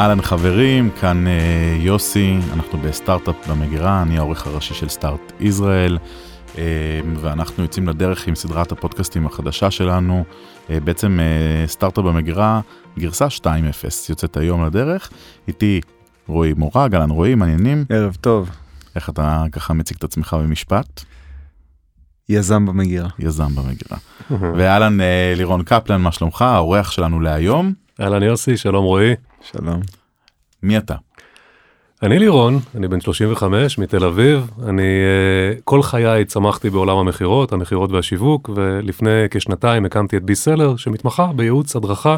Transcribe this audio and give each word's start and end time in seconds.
אהלן 0.00 0.22
חברים, 0.22 0.90
כאן 1.00 1.26
אה, 1.26 1.76
יוסי, 1.78 2.38
אנחנו 2.52 2.78
בסטארט-אפ 2.78 3.48
במגירה, 3.48 4.02
אני 4.02 4.18
העורך 4.18 4.46
הראשי 4.46 4.74
של 4.74 4.88
סטארט 4.88 5.32
ישראל, 5.40 5.98
אה, 6.58 7.00
ואנחנו 7.16 7.62
יוצאים 7.62 7.88
לדרך 7.88 8.26
עם 8.26 8.34
סדרת 8.34 8.72
הפודקאסטים 8.72 9.26
החדשה 9.26 9.70
שלנו, 9.70 10.24
אה, 10.70 10.80
בעצם 10.80 11.18
אה, 11.20 11.66
סטארט-אפ 11.66 12.04
במגירה, 12.04 12.60
גרסה 12.98 13.26
2.0, 13.30 13.46
יוצאת 14.08 14.36
היום 14.36 14.64
לדרך, 14.64 15.10
איתי 15.48 15.80
רועי 16.28 16.52
מורג, 16.56 16.94
אהלן 16.94 17.10
רועי, 17.10 17.34
מעניינים? 17.34 17.84
ערב 17.88 18.16
טוב. 18.20 18.50
איך 18.96 19.10
אתה 19.10 19.44
ככה 19.52 19.74
מציג 19.74 19.96
את 19.96 20.04
עצמך 20.04 20.36
במשפט? 20.40 21.04
יזם 22.28 22.66
במגירה. 22.66 23.08
יזם 23.18 23.54
במגירה. 23.54 23.98
ואהלן 24.56 25.00
אה, 25.00 25.32
לירון 25.36 25.62
קפלן, 25.62 26.00
מה 26.00 26.12
שלומך? 26.12 26.42
האורח 26.42 26.90
שלנו 26.90 27.20
להיום, 27.20 27.72
אהלן 28.00 28.22
יוסי, 28.22 28.56
שלום 28.56 28.84
רועי. 28.84 29.14
שלום. 29.42 29.80
מי 30.62 30.78
אתה? 30.78 30.94
אני 32.02 32.18
לירון, 32.18 32.58
אני 32.74 32.88
בן 32.88 33.00
35 33.00 33.78
מתל 33.78 34.04
אביב, 34.04 34.50
אני 34.68 34.82
uh, 34.82 35.60
כל 35.64 35.82
חיי 35.82 36.24
צמחתי 36.24 36.70
בעולם 36.70 36.96
המכירות, 36.96 37.52
המכירות 37.52 37.92
והשיווק, 37.92 38.50
ולפני 38.54 39.24
כשנתיים 39.30 39.84
הקמתי 39.84 40.16
את 40.16 40.22
בי-סלר 40.22 40.76
שמתמחה 40.76 41.30
בייעוץ, 41.36 41.76
הדרכה 41.76 42.16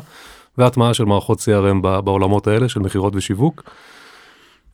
והטמעה 0.58 0.94
של 0.94 1.04
מערכות 1.04 1.38
CRM 1.38 1.82
ב- 1.82 2.00
בעולמות 2.00 2.46
האלה 2.46 2.68
של 2.68 2.80
מכירות 2.80 3.16
ושיווק. 3.16 3.62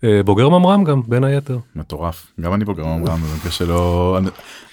Uh, 0.00 0.06
בוגר 0.24 0.48
ממר"ם 0.48 0.84
גם, 0.84 1.02
בין 1.06 1.24
היתר. 1.24 1.58
מטורף 1.76 2.26
גם 2.40 2.54
אני 2.54 2.64
בוגר 2.64 2.86
ממר"ם 2.86 3.20
במקרה 3.20 3.50
שלא 3.50 4.18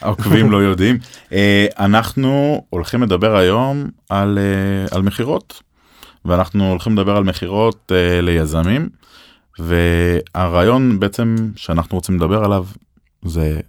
העוקבים 0.02 0.52
לא 0.52 0.58
יודעים 0.58 0.98
אה, 1.32 1.66
אנחנו 1.80 2.64
הולכים 2.70 3.04
לדבר 3.04 3.36
היום 3.36 3.90
על 4.10 4.40
אה, 4.42 4.98
על 4.98 5.02
מכירות 5.02 5.62
ואנחנו 6.26 6.70
הולכים 6.70 6.94
לדבר 6.94 7.16
על 7.18 7.24
מכירות 7.24 7.92
אה, 7.96 8.22
ליזמים 8.22 8.90
והרעיון 9.60 11.00
בעצם 11.00 11.36
שאנחנו 11.56 11.96
רוצים 11.98 12.16
לדבר 12.16 12.44
עליו 12.44 12.66
זה 13.26 13.60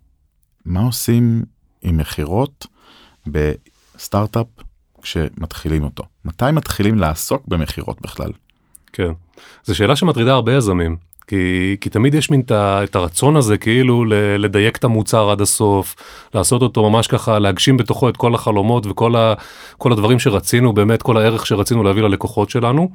מה 0.64 0.80
עושים 0.80 1.42
עם 1.82 1.96
מכירות 1.96 2.66
בסטארט-אפ 3.26 4.46
כשמתחילים 5.02 5.84
אותו 5.84 6.04
מתי 6.24 6.44
מתחילים 6.52 6.98
לעסוק 6.98 7.48
במכירות 7.48 8.00
בכלל. 8.00 8.32
כן. 8.92 9.12
זו 9.64 9.74
שאלה 9.74 9.96
שמטרידה 9.96 10.32
הרבה 10.32 10.56
יזמים. 10.56 10.96
כי, 11.26 11.76
כי 11.80 11.90
תמיד 11.90 12.14
יש 12.14 12.30
מין 12.30 12.42
ה- 12.50 12.84
את 12.84 12.96
הרצון 12.96 13.36
הזה 13.36 13.58
כאילו 13.58 14.04
ל- 14.04 14.36
לדייק 14.38 14.76
את 14.76 14.84
המוצר 14.84 15.30
עד 15.30 15.40
הסוף, 15.40 15.94
לעשות 16.34 16.62
אותו 16.62 16.90
ממש 16.90 17.06
ככה, 17.06 17.38
להגשים 17.38 17.76
בתוכו 17.76 18.08
את 18.08 18.16
כל 18.16 18.34
החלומות 18.34 18.86
וכל 18.86 19.16
ה, 19.16 19.34
כל 19.78 19.92
הדברים 19.92 20.18
שרצינו, 20.18 20.72
באמת 20.72 21.02
כל 21.02 21.16
הערך 21.16 21.46
שרצינו 21.46 21.82
להביא 21.82 22.02
ללקוחות 22.02 22.50
שלנו. 22.50 22.90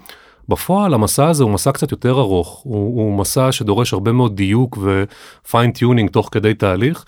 בפועל 0.49 0.93
המסע 0.93 1.27
הזה 1.27 1.43
הוא 1.43 1.51
מסע 1.51 1.71
קצת 1.71 1.91
יותר 1.91 2.19
ארוך, 2.19 2.61
הוא, 2.63 3.03
הוא 3.03 3.17
מסע 3.17 3.51
שדורש 3.51 3.93
הרבה 3.93 4.11
מאוד 4.11 4.35
דיוק 4.35 4.77
ו 4.81 4.92
fine-tuning 4.92 6.09
תוך 6.09 6.29
כדי 6.31 6.53
תהליך. 6.53 7.05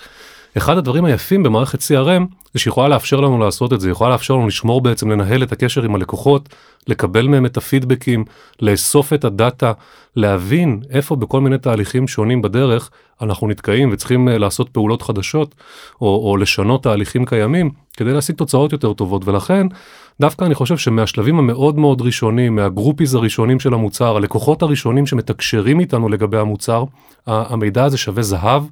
אחד 0.57 0.77
הדברים 0.77 1.05
היפים 1.05 1.43
במערכת 1.43 1.79
CRM 1.79 2.23
זה 2.53 2.59
שיכולה 2.59 2.87
לאפשר 2.87 3.19
לנו 3.19 3.37
לעשות 3.37 3.73
את 3.73 3.81
זה, 3.81 3.89
יכולה 3.89 4.09
לאפשר 4.09 4.33
לנו 4.33 4.47
לשמור 4.47 4.81
בעצם, 4.81 5.11
לנהל 5.11 5.43
את 5.43 5.51
הקשר 5.51 5.83
עם 5.83 5.95
הלקוחות, 5.95 6.49
לקבל 6.87 7.27
מהם 7.27 7.45
את 7.45 7.57
הפידבקים, 7.57 8.25
לאסוף 8.61 9.13
את 9.13 9.25
הדאטה, 9.25 9.73
להבין 10.15 10.79
איפה 10.89 11.15
בכל 11.15 11.41
מיני 11.41 11.57
תהליכים 11.57 12.07
שונים 12.07 12.41
בדרך 12.41 12.89
אנחנו 13.21 13.47
נתקעים 13.47 13.89
וצריכים 13.91 14.29
אה, 14.29 14.37
לעשות 14.37 14.69
פעולות 14.69 15.01
חדשות 15.01 15.55
או, 16.01 16.29
או 16.29 16.37
לשנות 16.37 16.83
תהליכים 16.83 17.25
קיימים 17.25 17.71
כדי 17.97 18.13
להשיג 18.13 18.35
תוצאות 18.35 18.71
יותר 18.71 18.93
טובות. 18.93 19.27
ולכן 19.27 19.67
דווקא 20.21 20.45
אני 20.45 20.55
חושב 20.55 20.77
שמהשלבים 20.77 21.39
המאוד 21.39 21.77
מאוד 21.77 22.01
ראשונים, 22.01 22.55
מהגרופיז 22.55 23.15
הראשונים 23.15 23.59
של 23.59 23.73
המוצר, 23.73 24.17
הלקוחות 24.17 24.61
הראשונים 24.61 25.05
שמתקשרים 25.05 25.79
איתנו 25.79 26.09
לגבי 26.09 26.37
המוצר, 26.37 26.83
המידע 27.27 27.83
הזה 27.83 27.97
שווה 27.97 28.23
זהב 28.23 28.63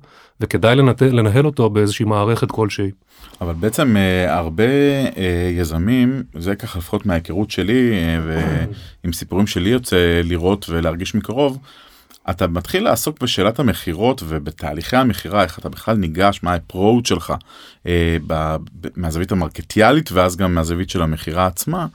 וכדאי 0.41 0.75
לנת... 0.75 1.01
לנהל 1.01 1.45
אותו 1.45 1.69
באיזושהי 1.69 2.05
מערכת 2.05 2.51
כלשהי. 2.51 2.91
אבל 3.41 3.53
בעצם 3.53 3.97
אה, 3.97 4.37
הרבה 4.37 4.63
אה, 5.17 5.51
יזמים 5.57 6.23
זה 6.35 6.55
ככה 6.55 6.79
לפחות 6.79 7.05
מההיכרות 7.05 7.51
שלי 7.51 7.91
אה, 7.91 8.19
ועם 9.03 9.13
סיפורים 9.13 9.47
שלי 9.47 9.69
יוצא 9.69 10.21
לראות 10.23 10.65
ולהרגיש 10.69 11.15
מקרוב. 11.15 11.57
אתה 12.29 12.47
מתחיל 12.47 12.83
לעסוק 12.83 13.21
בשאלת 13.21 13.59
המכירות 13.59 14.23
ובתהליכי 14.27 14.95
המכירה 14.95 15.43
איך 15.43 15.59
אתה 15.59 15.69
בכלל 15.69 15.97
ניגש 15.97 16.39
מה 16.43 16.53
האפרוט 16.53 17.05
שלך 17.05 17.33
אה, 17.87 18.17
ב, 18.27 18.55
ב, 18.81 18.87
מהזווית 18.95 19.31
המרקטיאלית 19.31 20.11
ואז 20.11 20.35
גם 20.35 20.55
מהזווית 20.55 20.89
של 20.89 21.01
המכירה 21.01 21.45
עצמה. 21.45 21.87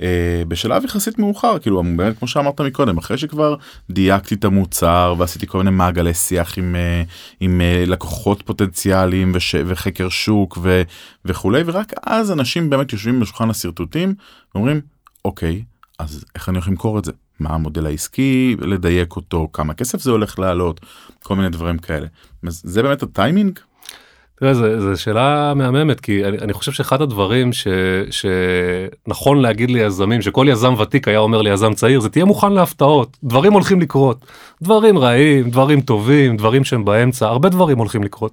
אה, 0.00 0.42
בשלב 0.48 0.84
יחסית 0.84 1.18
מאוחר 1.18 1.58
כאילו 1.58 1.82
באמת 1.96 2.18
כמו 2.18 2.28
שאמרת 2.28 2.60
מקודם 2.60 2.98
אחרי 2.98 3.18
שכבר 3.18 3.56
דייקתי 3.90 4.34
את 4.34 4.44
המוצר 4.44 5.14
ועשיתי 5.18 5.46
כל 5.46 5.58
מיני 5.58 5.70
מעגלי 5.70 6.14
שיח 6.14 6.58
עם, 6.58 6.76
אה, 6.76 7.02
עם 7.40 7.60
אה, 7.60 7.84
לקוחות 7.86 8.42
פוטנציאליים 8.42 9.32
וש, 9.34 9.54
וחקר 9.66 10.08
שוק 10.08 10.58
ו, 10.62 10.82
וכולי 11.24 11.62
ורק 11.66 11.92
אז 12.02 12.32
אנשים 12.32 12.70
באמת 12.70 12.92
יושבים 12.92 13.20
בשולחן 13.20 13.50
השרטוטים 13.50 14.14
ואומרים 14.54 14.80
אוקיי 15.24 15.64
אז 15.98 16.24
איך 16.34 16.48
אני 16.48 16.56
הולך 16.56 16.68
למכור 16.68 16.98
את 16.98 17.04
זה 17.04 17.12
מה 17.40 17.50
המודל 17.50 17.86
העסקי 17.86 18.56
לדייק 18.60 19.16
אותו 19.16 19.48
כמה 19.52 19.74
כסף 19.74 20.00
זה 20.00 20.10
הולך 20.10 20.38
לעלות 20.38 20.80
כל 21.22 21.36
מיני 21.36 21.48
דברים 21.48 21.78
כאלה 21.78 22.06
זה 22.42 22.82
באמת 22.82 23.02
הטיימינג 23.02 23.58
תראה, 24.38 24.54
זו 24.54 25.02
שאלה 25.02 25.52
מהממת, 25.56 26.00
כי 26.00 26.24
אני, 26.24 26.38
אני 26.38 26.52
חושב 26.52 26.72
שאחד 26.72 27.02
הדברים 27.02 27.52
ש, 27.52 27.66
שנכון 28.10 29.40
להגיד 29.40 29.70
ליזמים, 29.70 30.22
שכל 30.22 30.46
יזם 30.48 30.74
ותיק 30.80 31.08
היה 31.08 31.18
אומר 31.18 31.42
ליזם 31.42 31.74
צעיר, 31.74 32.00
זה 32.00 32.08
תהיה 32.08 32.24
מוכן 32.24 32.52
להפתעות, 32.52 33.16
דברים 33.24 33.52
הולכים 33.52 33.80
לקרות. 33.80 34.24
דברים 34.62 34.98
רעים, 34.98 35.50
דברים 35.50 35.80
טובים, 35.80 36.36
דברים 36.36 36.64
שהם 36.64 36.84
באמצע, 36.84 37.26
הרבה 37.26 37.48
דברים 37.48 37.78
הולכים 37.78 38.02
לקרות. 38.04 38.32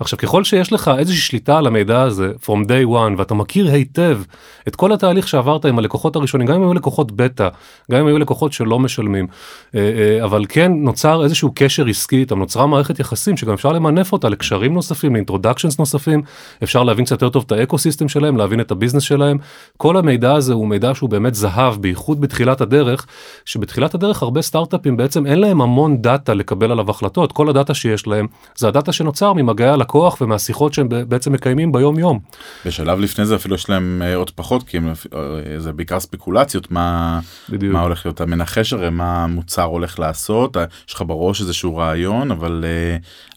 עכשיו, 0.00 0.18
ככל 0.18 0.44
שיש 0.44 0.72
לך 0.72 0.90
איזושהי 0.98 1.22
שליטה 1.22 1.58
על 1.58 1.66
המידע 1.66 2.02
הזה, 2.02 2.32
from 2.44 2.66
day 2.66 2.88
one, 2.88 3.18
ואתה 3.18 3.34
מכיר 3.34 3.70
היטב 3.70 4.20
את 4.68 4.76
כל 4.76 4.92
התהליך 4.92 5.28
שעברת 5.28 5.64
עם 5.64 5.78
הלקוחות 5.78 6.16
הראשונים, 6.16 6.46
גם 6.46 6.54
אם 6.54 6.62
היו 6.62 6.74
לקוחות 6.74 7.12
בטא, 7.12 7.48
גם 7.90 8.00
אם 8.00 8.06
היו 8.06 8.18
לקוחות 8.18 8.52
שלא 8.52 8.78
משלמים, 8.78 9.26
אה, 9.74 9.80
אה, 9.80 10.24
אבל 10.24 10.44
כן 10.48 10.72
נוצר 10.74 11.24
איזשהו 11.24 11.52
קשר 11.54 11.86
עסקי 11.86 12.16
איתם, 12.16 12.38
נוצרה 12.38 12.66
מערכת 12.66 13.00
יחסים 13.00 13.36
שגם 13.36 13.52
אפשר 13.52 13.72
למנף 13.72 14.12
אותה 14.12 14.28
לקשרים 14.28 14.74
נוספים, 14.74 15.12
ל 15.12 15.17
introductions 15.17 15.78
נוספים, 15.78 16.22
אפשר 16.62 16.82
להבין 16.82 17.04
קצת 17.04 17.22
יותר 17.22 17.28
טוב 17.28 17.44
את 17.46 17.52
ה 17.52 17.78
ecosystem 17.78 18.08
שלהם, 18.08 18.36
להבין 18.36 18.60
את 18.60 18.70
ה 18.70 18.74
business 18.74 19.02
שלהם. 19.02 19.38
כל 19.76 19.96
המידע 19.96 20.32
הזה 20.32 20.52
הוא 20.52 20.68
מידע 20.68 20.94
שהוא 20.94 21.10
באמת 21.10 21.34
זהב, 21.34 21.74
בייחוד 21.74 22.20
בתחילת 22.20 22.60
הדרך, 22.60 23.06
שבתחילת 23.44 23.94
הדרך 23.94 24.22
הרבה 24.22 24.42
סטארט-אפים 24.42 24.96
בעצם 24.96 25.26
אין 25.26 25.38
להם 25.40 25.60
המון 25.60 26.02
דאטה 26.02 26.34
לקבל 26.34 26.72
עליו 26.72 26.90
החלטות, 26.90 27.32
כל 27.32 27.48
הדאטה 27.48 27.74
שיש 27.74 28.06
להם 28.06 28.26
זה 28.56 28.68
הדאטה 28.68 28.92
שנוצר 28.92 29.32
ממגעי 29.32 29.68
הלקוח 29.88 30.20
ומהשיחות 30.20 30.74
שהם 30.74 30.88
בעצם 31.08 31.32
מקיימים 31.32 31.72
ביום 31.72 31.98
יום. 31.98 32.18
בשלב 32.66 32.98
לפני 32.98 33.26
זה 33.26 33.36
אפילו 33.36 33.54
יש 33.54 33.70
להם 33.70 34.02
אה, 34.04 34.14
עוד 34.14 34.30
פחות 34.30 34.62
כי 34.62 34.76
הם, 34.76 34.88
אה, 34.88 35.60
זה 35.60 35.72
בעיקר 35.72 36.00
ספקולציות 36.00 36.70
מה, 36.70 37.20
בדיוק. 37.48 37.72
מה 37.72 37.80
הולך 37.80 38.06
להיות 38.06 38.14
אתה 38.14 38.26
מנחש 38.26 38.72
הרי 38.72 38.90
מה 38.90 39.24
המוצר 39.24 39.62
הולך 39.62 39.98
לעשות 39.98 40.56
אה, 40.56 40.64
יש 40.88 40.94
לך 40.94 41.04
בראש 41.06 41.40
איזשהו 41.40 41.76
רעיון 41.76 42.30
אבל 42.30 42.64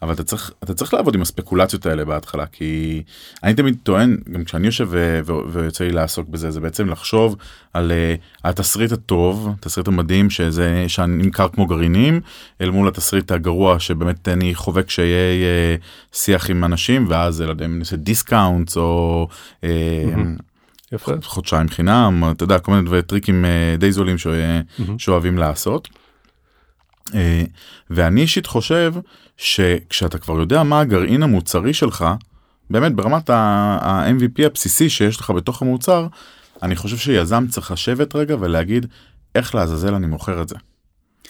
אבל 0.02 0.14
אתה 0.14 0.24
צריך 0.24 0.52
אתה 0.64 0.74
צריך 0.74 0.94
לעבוד 0.94 1.16
עם 1.16 1.22
הספקולציות 1.22 1.86
האלה 1.86 2.06
בהתחלה 2.06 2.46
כי 2.46 3.04
אני 3.44 3.54
תמיד 3.54 3.78
טוען 3.84 4.18
גם 4.32 4.44
כשאני 4.44 4.66
יושב 4.66 4.90
ויוצא 5.52 5.84
לי 5.84 5.92
לעסוק 5.92 6.30
בזה 6.30 6.52
זה 6.52 6.60
בעצם 6.60 6.90
לחשוב 6.90 7.36
על 7.74 7.92
התסריט 8.44 8.92
הטוב 8.92 9.50
התסריט 9.60 9.88
המדהים 9.88 10.30
שזה 10.30 10.86
שנמכר 10.88 11.48
כמו 11.48 11.66
גרעינים 11.66 12.22
אל 12.62 12.70
מול 12.70 12.88
התסריט 12.88 13.32
הגרוע 13.32 13.80
שבאמת 13.80 14.28
אני 14.28 14.56
חווה 14.56 14.84
כשיהיה 14.84 15.44
אה, 15.44 15.76
שיח 16.42 16.50
עם 16.50 16.64
אנשים 16.64 17.06
ואז 17.10 17.42
לא 17.42 17.50
יודע 17.50 17.66
אם 17.66 17.80
נעשה 17.80 17.96
discount 17.96 18.78
או. 18.78 19.28
אה, 19.64 19.70
יפה. 20.92 21.12
חודשיים 21.24 21.70
חינם 21.70 22.24
אתה 22.32 22.44
יודע 22.44 22.60
כל 22.60 22.72
מיני 22.72 23.02
טריקים 23.02 23.46
אה, 23.46 23.76
די 23.78 23.92
זולים 23.92 24.18
ש- 24.18 24.28
שאוהבים 24.98 25.38
לעשות. 25.38 25.88
אה, 27.16 27.44
ואני 27.90 28.22
אישית 28.22 28.46
חושב 28.46 28.94
שכשאתה 29.38 30.18
כבר 30.18 30.40
יודע 30.40 30.64
מה 30.64 30.80
הגרעין 30.80 31.24
המוצרי 31.24 31.74
שלך 31.74 32.06
באמת 32.70 32.96
ברמת 32.96 33.30
ה-MVP 33.30 34.46
הבסיסי 34.46 34.90
שיש 34.90 35.20
לך 35.20 35.30
בתוך 35.30 35.62
המוצר 35.62 36.08
אני 36.64 36.76
חושב 36.76 36.98
שיזם 36.98 37.46
צריך 37.50 37.72
לשבת 37.72 38.16
רגע 38.16 38.36
ולהגיד 38.40 38.86
איך 39.36 39.56
לעזאזל 39.56 39.94
אני 39.94 40.08
מוכר 40.08 40.42
את 40.42 40.50
זה. 40.50 40.56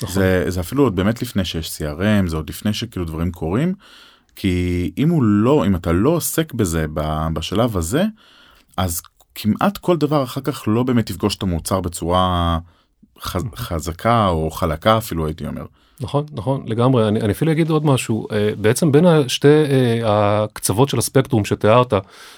נכון. 0.03 0.15
זה, 0.15 0.45
זה 0.47 0.59
אפילו 0.59 0.83
עוד 0.83 0.95
באמת 0.95 1.21
לפני 1.21 1.45
שיש 1.45 1.77
CRM 1.77 2.27
זה 2.27 2.35
עוד 2.35 2.49
לפני 2.49 2.73
שכאילו 2.73 3.05
דברים 3.05 3.31
קורים 3.31 3.73
כי 4.35 4.91
אם 4.97 5.09
הוא 5.09 5.23
לא 5.23 5.65
אם 5.65 5.75
אתה 5.75 5.91
לא 5.91 6.09
עוסק 6.09 6.53
בזה 6.53 6.85
בשלב 7.33 7.77
הזה 7.77 8.03
אז 8.77 9.01
כמעט 9.35 9.77
כל 9.77 9.97
דבר 9.97 10.23
אחר 10.23 10.41
כך 10.41 10.63
לא 10.67 10.83
באמת 10.83 11.09
יפגוש 11.09 11.35
את 11.35 11.43
המוצר 11.43 11.81
בצורה 11.81 12.59
חז, 13.21 13.43
חזקה 13.55 14.27
או 14.27 14.51
חלקה 14.51 14.97
אפילו 14.97 15.25
הייתי 15.25 15.47
אומר. 15.47 15.65
נכון, 16.01 16.25
נכון, 16.31 16.63
לגמרי. 16.67 17.07
אני, 17.07 17.21
אני 17.21 17.31
אפילו 17.31 17.51
אגיד 17.51 17.69
עוד 17.69 17.85
משהו. 17.85 18.27
אה, 18.31 18.49
בעצם 18.57 18.91
בין 18.91 19.05
השתי 19.05 19.47
אה, 19.47 19.99
הקצוות 20.43 20.89
של 20.89 20.97
הספקטרום 20.97 21.45
שתיארת, 21.45 21.93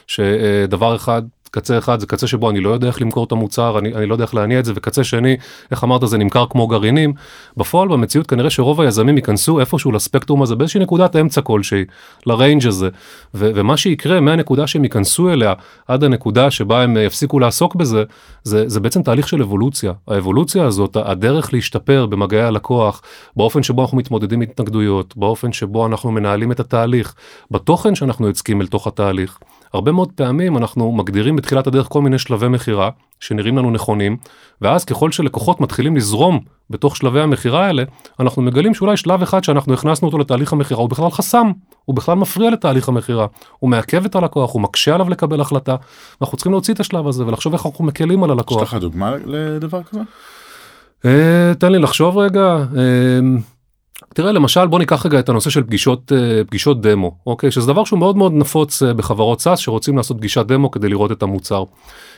שדבר 0.07 0.95
אחד 0.95 1.21
קצה 1.53 1.77
אחד 1.77 1.99
זה 1.99 2.07
קצה 2.07 2.27
שבו 2.27 2.49
אני 2.49 2.59
לא 2.59 2.69
יודע 2.69 2.87
איך 2.87 3.01
למכור 3.01 3.23
את 3.23 3.31
המוצר, 3.31 3.79
אני, 3.79 3.93
אני 3.93 4.05
לא 4.05 4.13
יודע 4.13 4.23
איך 4.23 4.35
להניע 4.35 4.59
את 4.59 4.65
זה, 4.65 4.73
וקצה 4.75 5.03
שני, 5.03 5.37
איך 5.71 5.83
אמרת, 5.83 6.07
זה 6.07 6.17
נמכר 6.17 6.45
כמו 6.49 6.67
גרעינים. 6.67 7.13
בפועל, 7.57 7.87
במציאות, 7.87 8.27
כנראה 8.27 8.49
שרוב 8.49 8.81
היזמים 8.81 9.17
ייכנסו 9.17 9.59
איפשהו 9.59 9.91
לספקטרום 9.91 10.41
הזה, 10.41 10.55
באיזושהי 10.55 10.81
נקודת 10.81 11.15
אמצע 11.15 11.41
כלשהי, 11.41 11.85
לריינג' 12.25 12.67
הזה, 12.67 12.89
ו- 13.33 13.51
ומה 13.55 13.77
שיקרה 13.77 14.19
מהנקודה 14.19 14.67
שהם 14.67 14.83
ייכנסו 14.83 15.29
אליה 15.29 15.53
עד 15.87 16.03
הנקודה 16.03 16.51
שבה 16.51 16.83
הם 16.83 16.97
יפסיקו 16.97 17.39
לעסוק 17.39 17.75
בזה, 17.75 18.03
זה, 18.43 18.69
זה 18.69 18.79
בעצם 18.79 19.03
תהליך 19.03 19.27
של 19.27 19.41
אבולוציה. 19.41 19.93
האבולוציה 20.07 20.65
הזאת, 20.65 20.97
הדרך 21.05 21.53
להשתפר 21.53 22.05
במגעי 22.05 22.43
הלקוח, 22.43 23.01
באופן 23.35 23.63
שבו 23.63 23.81
אנחנו 23.81 23.97
מתמודדים 23.97 24.41
עם 24.41 24.49
התנגדויות, 24.49 25.17
באופן 25.17 25.53
שבו 25.53 25.87
אנחנו 25.87 26.11
מנהלים 26.11 26.51
את 26.51 26.59
התהליך, 26.59 27.15
בתוכן 27.51 27.95
שאנחנו 27.95 28.27
יוצקים 28.27 28.61
אל 28.61 28.67
תוך 28.67 28.87
התהליך. 28.87 29.39
הרבה 29.73 29.91
מאוד 29.91 30.11
פעמים 30.15 30.57
אנחנו 30.57 30.91
מגדירים 30.91 31.35
בתחילת 31.35 31.67
הדרך 31.67 31.87
כל 31.89 32.01
מיני 32.01 32.19
שלבי 32.19 32.47
מכירה 32.47 32.89
שנראים 33.19 33.57
לנו 33.57 33.71
נכונים, 33.71 34.17
ואז 34.61 34.85
ככל 34.85 35.11
שלקוחות 35.11 35.61
מתחילים 35.61 35.95
לזרום 35.95 36.39
בתוך 36.69 36.97
שלבי 36.97 37.21
המכירה 37.21 37.65
האלה, 37.65 37.83
אנחנו 38.19 38.41
מגלים 38.41 38.73
שאולי 38.73 38.97
שלב 38.97 39.21
אחד 39.21 39.43
שאנחנו 39.43 39.73
הכנסנו 39.73 40.07
אותו 40.07 40.17
לתהליך 40.17 40.53
המכירה 40.53 40.79
הוא 40.79 40.89
בכלל 40.89 41.09
חסם, 41.09 41.51
הוא 41.85 41.95
בכלל 41.95 42.15
מפריע 42.15 42.49
לתהליך 42.49 42.89
המכירה, 42.89 43.27
הוא 43.59 43.69
מעכב 43.69 44.05
את 44.05 44.15
הלקוח, 44.15 44.53
הוא 44.53 44.61
מקשה 44.61 44.95
עליו 44.95 45.09
לקבל 45.09 45.41
החלטה, 45.41 45.75
ואנחנו 46.21 46.37
צריכים 46.37 46.51
להוציא 46.51 46.73
את 46.73 46.79
השלב 46.79 47.07
הזה 47.07 47.27
ולחשוב 47.27 47.53
איך 47.53 47.65
אנחנו 47.65 47.85
מקלים 47.85 48.23
על 48.23 48.31
הלקוח. 48.31 48.61
יש 48.61 48.67
לך 48.67 48.73
דוגמה 48.73 49.15
לדבר 49.25 49.83
כזה? 49.83 50.01
אה, 51.05 51.53
תן 51.59 51.71
לי 51.71 51.79
לחשוב 51.79 52.17
רגע. 52.17 52.65
אה, 54.13 54.15
תראה 54.15 54.31
למשל 54.31 54.67
בוא 54.67 54.79
ניקח 54.79 55.05
רגע 55.05 55.19
את 55.19 55.29
הנושא 55.29 55.49
של 55.49 55.63
פגישות 55.63 56.11
אה, 56.11 56.43
פגישות 56.47 56.81
דמו 56.81 57.15
אוקיי 57.27 57.51
שזה 57.51 57.67
דבר 57.67 57.83
שהוא 57.83 57.99
מאוד 57.99 58.17
מאוד 58.17 58.33
נפוץ 58.33 58.83
בחברות 58.83 59.41
סאס 59.41 59.59
שרוצים 59.59 59.97
לעשות 59.97 60.17
פגישת 60.17 60.45
דמו 60.45 60.71
כדי 60.71 60.89
לראות 60.89 61.11
את 61.11 61.23
המוצר. 61.23 61.63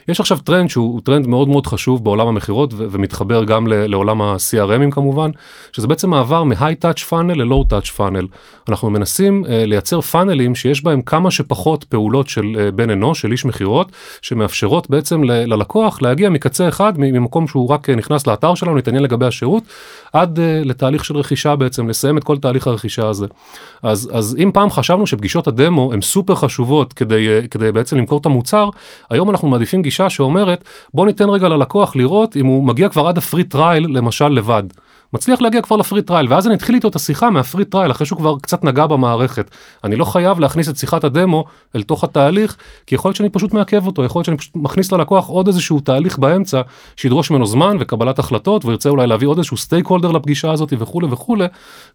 יש 0.07 0.19
עכשיו 0.19 0.37
טרנד 0.37 0.69
שהוא 0.69 1.01
טרנד 1.03 1.27
מאוד 1.27 1.47
מאוד 1.47 1.67
חשוב 1.67 2.03
בעולם 2.03 2.27
המכירות 2.27 2.73
ומתחבר 2.77 3.43
גם 3.43 3.67
לעולם 3.67 4.21
ה-CRMים 4.21 4.91
כמובן, 4.91 5.31
שזה 5.71 5.87
בעצם 5.87 6.09
מעבר 6.09 6.43
מ-high 6.43 6.83
touch 6.83 7.09
funnel 7.09 7.35
ל-low 7.35 7.73
touch 7.73 7.97
funnel. 7.97 8.25
אנחנו 8.69 8.89
מנסים 8.89 9.43
uh, 9.45 9.47
לייצר 9.49 10.01
funnelים 10.01 10.55
שיש 10.55 10.83
בהם 10.83 11.01
כמה 11.01 11.31
שפחות 11.31 11.83
פעולות 11.83 12.29
של 12.29 12.43
uh, 12.43 12.71
בן 12.71 12.89
אנוש, 12.89 13.21
של 13.21 13.31
איש 13.31 13.45
מכירות, 13.45 13.91
שמאפשרות 14.21 14.89
בעצם 14.89 15.23
ל- 15.23 15.53
ללקוח 15.53 16.01
להגיע 16.01 16.29
מקצה 16.29 16.67
אחד, 16.67 16.93
ממקום 16.97 17.47
שהוא 17.47 17.69
רק 17.69 17.89
uh, 17.89 17.93
נכנס 17.95 18.27
לאתר 18.27 18.55
שלנו, 18.55 18.75
להתעניין 18.75 19.03
לגבי 19.03 19.25
השירות, 19.25 19.63
עד 20.13 20.37
uh, 20.37 20.41
לתהליך 20.67 21.05
של 21.05 21.17
רכישה 21.17 21.55
בעצם, 21.55 21.89
לסיים 21.89 22.17
את 22.17 22.23
כל 22.23 22.37
תהליך 22.37 22.67
הרכישה 22.67 23.07
הזה. 23.07 23.25
אז, 23.83 24.09
אז 24.13 24.37
אם 24.43 24.51
פעם 24.53 24.69
חשבנו 24.69 25.07
שפגישות 25.07 25.47
הדמו 25.47 25.93
הן 25.93 26.01
סופר 26.01 26.35
חשובות 26.35 26.93
כדי, 26.93 27.27
uh, 27.43 27.47
כדי 27.47 27.71
בעצם 27.71 27.97
למכור 27.97 28.19
את 28.19 28.25
המוצר, 28.25 28.69
היום 29.09 29.29
אנחנו 29.29 29.47
מעדיפים 29.47 29.81
גישה 29.81 29.94
שאומרת 30.09 30.63
בוא 30.93 31.05
ניתן 31.05 31.29
רגע 31.29 31.49
ללקוח 31.49 31.95
לראות 31.95 32.37
אם 32.37 32.45
הוא 32.45 32.63
מגיע 32.63 32.89
כבר 32.89 33.07
עד 33.07 33.17
ה 33.17 33.23
free 33.23 33.43
trial 33.43 33.87
למשל 33.89 34.27
לבד. 34.27 34.63
מצליח 35.15 35.41
להגיע 35.41 35.61
כבר 35.61 35.75
ל 35.75 35.81
free 35.81 36.01
trial 36.01 36.27
ואז 36.29 36.47
אני 36.47 36.55
אתחיל 36.55 36.75
איתו 36.75 36.87
את 36.87 36.95
השיחה 36.95 37.29
מה 37.29 37.41
free 37.41 37.65
trial 37.65 37.91
אחרי 37.91 38.05
שהוא 38.05 38.19
כבר 38.19 38.35
קצת 38.41 38.63
נגע 38.63 38.87
במערכת. 38.87 39.51
אני 39.83 39.95
לא 39.95 40.05
חייב 40.05 40.39
להכניס 40.39 40.69
את 40.69 40.77
שיחת 40.77 41.03
הדמו 41.03 41.45
אל 41.75 41.83
תוך 41.83 42.03
התהליך 42.03 42.57
כי 42.87 42.95
יכול 42.95 43.09
להיות 43.09 43.15
שאני 43.15 43.29
פשוט 43.29 43.53
מעכב 43.53 43.87
אותו 43.87 44.03
יכול 44.03 44.19
להיות 44.19 44.25
שאני 44.25 44.37
פשוט 44.37 44.55
מכניס 44.55 44.91
ללקוח 44.91 45.27
עוד 45.27 45.47
איזשהו 45.47 45.79
תהליך 45.79 46.17
באמצע 46.17 46.61
שידרוש 46.95 47.31
ממנו 47.31 47.45
זמן 47.45 47.77
וקבלת 47.79 48.19
החלטות 48.19 48.65
וירצה 48.65 48.89
אולי 48.89 49.07
להביא 49.07 49.27
עוד 49.27 49.37
איזשהו 49.37 49.57
stakeholder 49.57 50.11
לפגישה 50.11 50.51
הזאת 50.51 50.73
וכולי 50.79 51.07
וכולי 51.11 51.45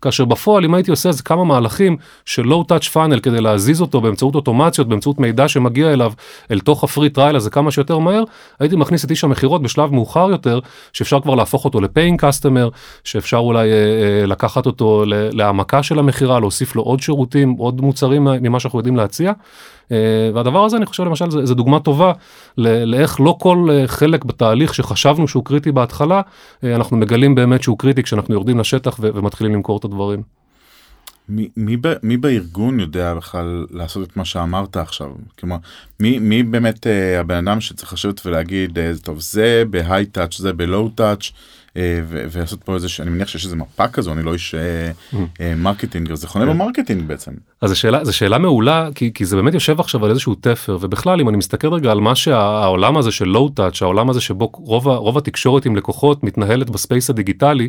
כאשר 0.03 0.25
בפועל 0.25 0.65
אם 0.65 0.75
הייתי 0.75 0.91
עושה 0.91 1.09
איזה 1.09 1.23
כמה 1.23 1.45
מהלכים 1.45 1.97
של 2.25 2.43
low 2.43 2.65
touch 2.65 2.89
funnel 2.89 3.21
כדי 3.21 3.41
להזיז 3.41 3.81
אותו 3.81 4.01
באמצעות 4.01 4.35
אוטומציות 4.35 4.89
באמצעות 4.89 5.19
מידע 5.19 5.49
שמגיע 5.49 5.93
אליו 5.93 6.13
אל 6.51 6.61
תוך 6.61 6.85
ה 6.85 6.90
free 6.90 7.11
trial 7.11 7.37
הזה 7.37 7.51
כמה 7.51 7.71
שיותר 7.71 7.99
מהר 7.99 8.25
הייתי 8.61 8.77
מכניס 8.77 9.05
את 9.05 9.11
איש 9.11 9.25
המכירות 9.25 9.63
בשלב 9.63 9.93
מאוחר 9.93 10.31
יותר 10.31 10.61
שאפשר 10.93 11.21
כבר 11.21 11.35
להפוך 11.35 11.65
אותו 11.65 11.81
ל 11.81 11.87
paying 11.87 12.21
customer 12.21 12.69
שאפשר 13.11 13.37
אולי 13.37 13.71
אה, 13.71 13.75
אה, 13.75 14.27
לקחת 14.27 14.67
אותו 14.67 15.05
להעמקה 15.07 15.83
של 15.83 15.99
המכירה, 15.99 16.41
להוסיף 16.41 16.77
לו 16.77 16.83
עוד 16.83 17.01
שירותים, 17.01 17.51
עוד 17.51 17.81
מוצרים 17.81 18.25
ממה 18.25 18.61
שאנחנו 18.61 18.79
יודעים 18.79 18.97
להציע. 18.97 19.33
אה, 19.93 20.31
והדבר 20.35 20.65
הזה 20.65 20.77
אני 20.77 20.87
חושב 20.87 21.05
למשל 21.05 21.31
זה, 21.31 21.47
זה 21.47 21.55
דוגמה 21.55 21.81
טובה 21.81 22.13
לאיך 22.59 23.21
לא 23.21 23.37
כל 23.41 23.69
חלק 23.87 24.25
בתהליך 24.25 24.75
שחשבנו 24.75 25.29
שהוא 25.29 25.45
קריטי 25.45 25.73
בהתחלה, 25.73 26.21
אנחנו 26.63 26.97
מגלים 26.97 27.35
באמת 27.35 27.63
שהוא 27.63 27.79
קריטי 27.79 28.03
כשאנחנו 28.03 28.35
יורדים 28.35 28.59
לשטח 28.59 28.97
ומתחילים 29.01 29.55
למכור 29.55 29.79
את 29.79 29.85
הדברים. 29.85 30.23
מי, 31.31 31.49
מי, 31.57 31.77
מי 32.03 32.17
בארגון 32.17 32.81
יודע 32.81 33.15
בכלל 33.15 33.67
לעשות 33.71 34.09
את 34.09 34.17
מה 34.17 34.25
שאמרת 34.25 34.77
עכשיו? 34.77 35.11
כלומר, 35.39 35.57
מי, 36.01 36.19
מי 36.19 36.43
באמת 36.43 36.87
אה, 36.87 37.21
הבן 37.21 37.49
אדם 37.49 37.61
שצריך 37.61 37.93
לשבת 37.93 38.27
ולהגיד, 38.27 38.79
אה, 38.79 38.93
טוב, 39.03 39.21
זה 39.21 39.63
ב 39.71 40.07
high 40.07 40.20
touch, 40.20 40.39
זה 40.39 40.53
ב 40.53 40.62
low 40.62 40.89
touch, 40.89 41.31
אה, 41.70 41.70
ולעשות 41.77 42.65
פה 42.65 42.75
איזה 42.75 42.89
שאני 42.89 43.11
מניח 43.11 43.29
שיש 43.29 43.45
איזה 43.45 43.57
מפה 43.57 43.89
כזו 43.89 44.13
אני 44.13 44.23
לא 44.23 44.33
איש 44.33 44.55
אה, 44.55 44.91
mm. 45.13 45.17
אה, 45.41 45.55
marketing 45.57 46.15
זה 46.15 46.29
כונה 46.29 46.45
כן. 46.45 46.51
ב 46.51 46.56
marketing 46.56 47.03
בעצם. 47.03 47.33
אז 47.61 47.71
השאלה 47.71 48.05
זו 48.05 48.17
שאלה 48.17 48.39
מעולה 48.39 48.89
כי, 48.95 49.13
כי 49.15 49.25
זה 49.25 49.37
באמת 49.37 49.55
יושב 49.55 49.81
עכשיו 49.81 50.05
על 50.05 50.11
איזשהו 50.11 50.35
תפר 50.35 50.79
ובכלל 50.81 51.21
אם 51.21 51.29
אני 51.29 51.37
מסתכל 51.37 51.75
רגע 51.75 51.91
על 51.91 52.01
מה 52.01 52.15
שהעולם 52.15 52.97
הזה 52.97 53.13
של 53.13 53.25
low 53.25 53.49
touch 53.49 53.83
העולם 53.83 54.11
הזה 54.11 54.21
שבו 54.21 54.51
רוב, 54.55 54.89
רוב 54.89 55.19
התקשורת 55.19 55.67
עם 55.67 55.77
לקוחות 55.77 56.25
מתנהלת 56.25 56.71
ב 56.71 56.78
space 56.78 57.11
הדיגיטלי 57.11 57.69